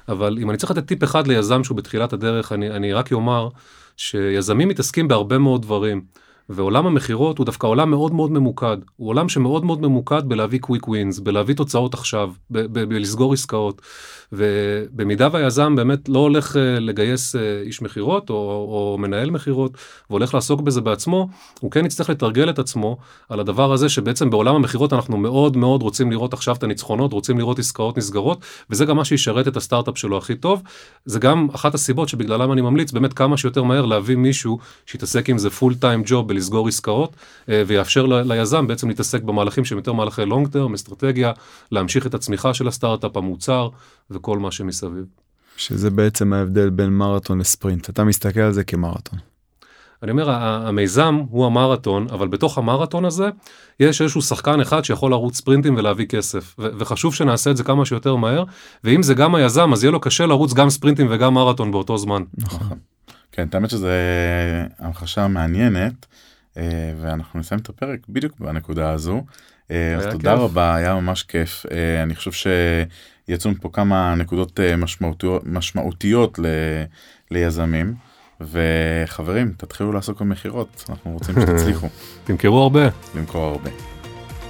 אבל 0.09 0.37
אם 0.41 0.49
אני 0.49 0.57
צריך 0.57 0.71
לתת 0.71 0.85
טיפ 0.85 1.03
אחד 1.03 1.27
ליזם 1.27 1.63
שהוא 1.63 1.77
בתחילת 1.77 2.13
הדרך, 2.13 2.51
אני, 2.51 2.69
אני 2.69 2.93
רק 2.93 3.13
אומר 3.13 3.49
שיזמים 3.97 4.67
מתעסקים 4.67 5.07
בהרבה 5.07 5.37
מאוד 5.37 5.61
דברים. 5.61 6.01
ועולם 6.49 6.87
המכירות 6.87 7.37
הוא 7.37 7.45
דווקא 7.45 7.67
עולם 7.67 7.91
מאוד 7.91 8.13
מאוד 8.13 8.31
ממוקד, 8.31 8.77
הוא 8.95 9.09
עולם 9.09 9.29
שמאוד 9.29 9.65
מאוד 9.65 9.81
ממוקד 9.81 10.21
בלהביא 10.25 10.59
quick 10.59 10.87
wins, 10.87 11.19
בלהביא 11.19 11.55
תוצאות 11.55 11.93
עכשיו, 11.93 12.31
בלסגור 12.49 13.33
עסקאות. 13.33 13.81
ובמידה 14.31 15.27
והיזם 15.31 15.75
באמת 15.75 16.09
לא 16.09 16.19
הולך 16.19 16.57
אה, 16.57 16.79
לגייס 16.79 17.35
אה, 17.35 17.61
איש 17.61 17.81
מכירות 17.81 18.29
או, 18.29 18.35
או 18.35 18.97
מנהל 18.99 19.29
מכירות 19.29 19.71
והולך 20.09 20.33
לעסוק 20.33 20.61
בזה 20.61 20.81
בעצמו, 20.81 21.29
הוא 21.59 21.71
כן 21.71 21.85
יצטרך 21.85 22.09
לתרגל 22.09 22.49
את 22.49 22.59
עצמו 22.59 22.97
על 23.29 23.39
הדבר 23.39 23.73
הזה 23.73 23.89
שבעצם 23.89 24.29
בעולם 24.29 24.55
המכירות 24.55 24.93
אנחנו 24.93 25.17
מאוד 25.17 25.57
מאוד 25.57 25.81
רוצים 25.81 26.11
לראות 26.11 26.33
עכשיו 26.33 26.55
את 26.55 26.63
הניצחונות, 26.63 27.13
רוצים 27.13 27.37
לראות 27.37 27.59
עסקאות 27.59 27.97
נסגרות, 27.97 28.41
וזה 28.69 28.85
גם 28.85 28.97
מה 28.97 29.05
שישרת 29.05 29.47
את 29.47 29.57
הסטארט-אפ 29.57 29.97
שלו 29.97 30.17
הכי 30.17 30.35
טוב. 30.35 30.61
זה 31.05 31.19
גם 31.19 31.47
אחת 31.55 31.73
הסיבות 31.73 32.09
שבגללם 32.09 32.51
אני 32.51 32.61
ממליץ 32.61 32.91
באמת 32.91 33.13
כמה 33.13 33.37
שיותר 33.37 33.63
מהר 33.63 33.85
להביא 33.85 34.15
מישהו 34.15 34.59
שיתעסק 34.85 35.29
עם 35.29 35.37
זה 35.37 35.49
פול 35.49 35.75
טיים 35.75 36.03
ג'וב 36.05 36.27
בלסגור 36.39 36.67
עסקאות, 36.67 37.15
אה, 37.49 37.63
ויאפשר 37.67 38.05
ל- 38.05 38.33
ליזם 38.33 38.67
בעצם 38.67 38.87
להתעסק 38.87 39.21
במהלכים 39.23 39.65
שהם 39.65 39.77
יותר 39.77 39.93
מהלכי 39.93 40.25
לונג 40.25 40.47
טרם, 40.47 40.73
אסטרטגיה, 40.73 41.31
להמשיך 41.71 42.07
את 42.07 42.13
הצמיחה 42.13 42.53
של 42.53 42.67
הסטארט-אפ, 42.67 43.17
המוצר 43.17 43.69
וכל 44.11 44.39
מה 44.39 44.51
שמסביב. 44.51 45.05
שזה 45.57 45.89
בעצם 45.89 46.33
ההבדל 46.33 46.69
בין 46.69 46.89
מרתון 46.89 47.39
לספרינט 47.39 47.89
אתה 47.89 48.03
מסתכל 48.03 48.39
על 48.39 48.51
זה 48.51 48.63
כמרתון. 48.63 49.19
אני 50.03 50.11
אומר, 50.11 50.29
המיזם 50.31 51.21
הוא 51.29 51.45
המרתון, 51.45 52.07
אבל 52.11 52.27
בתוך 52.27 52.57
המרתון 52.57 53.05
הזה 53.05 53.29
יש 53.79 54.01
איזשהו 54.01 54.21
שחקן 54.21 54.61
אחד 54.61 54.85
שיכול 54.85 55.11
לרוץ 55.11 55.37
ספרינטים 55.37 55.75
ולהביא 55.75 56.05
כסף, 56.05 56.55
ו- 56.59 56.67
וחשוב 56.77 57.15
שנעשה 57.15 57.51
את 57.51 57.57
זה 57.57 57.63
כמה 57.63 57.85
שיותר 57.85 58.15
מהר, 58.15 58.43
ואם 58.83 59.03
זה 59.03 59.13
גם 59.13 59.35
היזם, 59.35 59.73
אז 59.73 59.83
יהיה 59.83 59.91
לו 59.91 59.99
קשה 59.99 60.25
לרוץ 60.25 60.53
גם 60.53 60.69
ספרינטים 60.69 61.07
וגם 61.09 61.33
מרתון 61.33 61.71
באותו 61.71 61.97
זמן. 61.97 62.23
נכון. 62.37 62.77
כן, 63.31 63.47
את 63.47 63.55
האמת 63.55 63.69
שזה 63.69 63.93
המחשה 64.79 65.27
מעניינת, 65.27 65.93
אה, 65.93 66.28
ואנחנו 67.01 67.39
נסיים 67.39 67.61
את 67.61 67.69
הפרק 67.69 67.99
בדיוק 68.09 68.39
בנקודה 68.39 68.91
הזו. 68.91 69.23
אה, 69.71 69.95
אז 69.95 70.05
תודה 70.05 70.31
כיף. 70.31 70.39
רבה, 70.39 70.75
היה 70.75 70.93
ממש 70.95 71.23
כיף. 71.23 71.65
אה, 71.71 72.03
אני 72.03 72.15
חושב 72.15 72.31
שיצאו 73.27 73.51
מפה 73.51 73.69
כמה 73.73 74.15
נקודות 74.15 74.59
אה, 74.59 74.75
משמעותיות, 74.75 75.43
משמעותיות 75.45 76.39
ל, 76.39 76.45
ליזמים. 77.31 77.95
וחברים, 78.41 79.53
תתחילו 79.57 79.91
לעסוק 79.91 80.21
במכירות, 80.21 80.85
אנחנו 80.89 81.11
רוצים 81.11 81.35
שתצליחו 81.41 81.87
תמכרו 82.25 82.61
הרבה. 82.61 82.89
למכור 83.15 83.43
הרבה. 83.43 83.69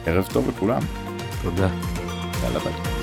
ערב 0.05 0.27
טוב 0.33 0.49
לכולם, 0.49 0.81
תודה. 1.41 1.69
יאללה 2.43 2.59
ביי. 2.59 2.98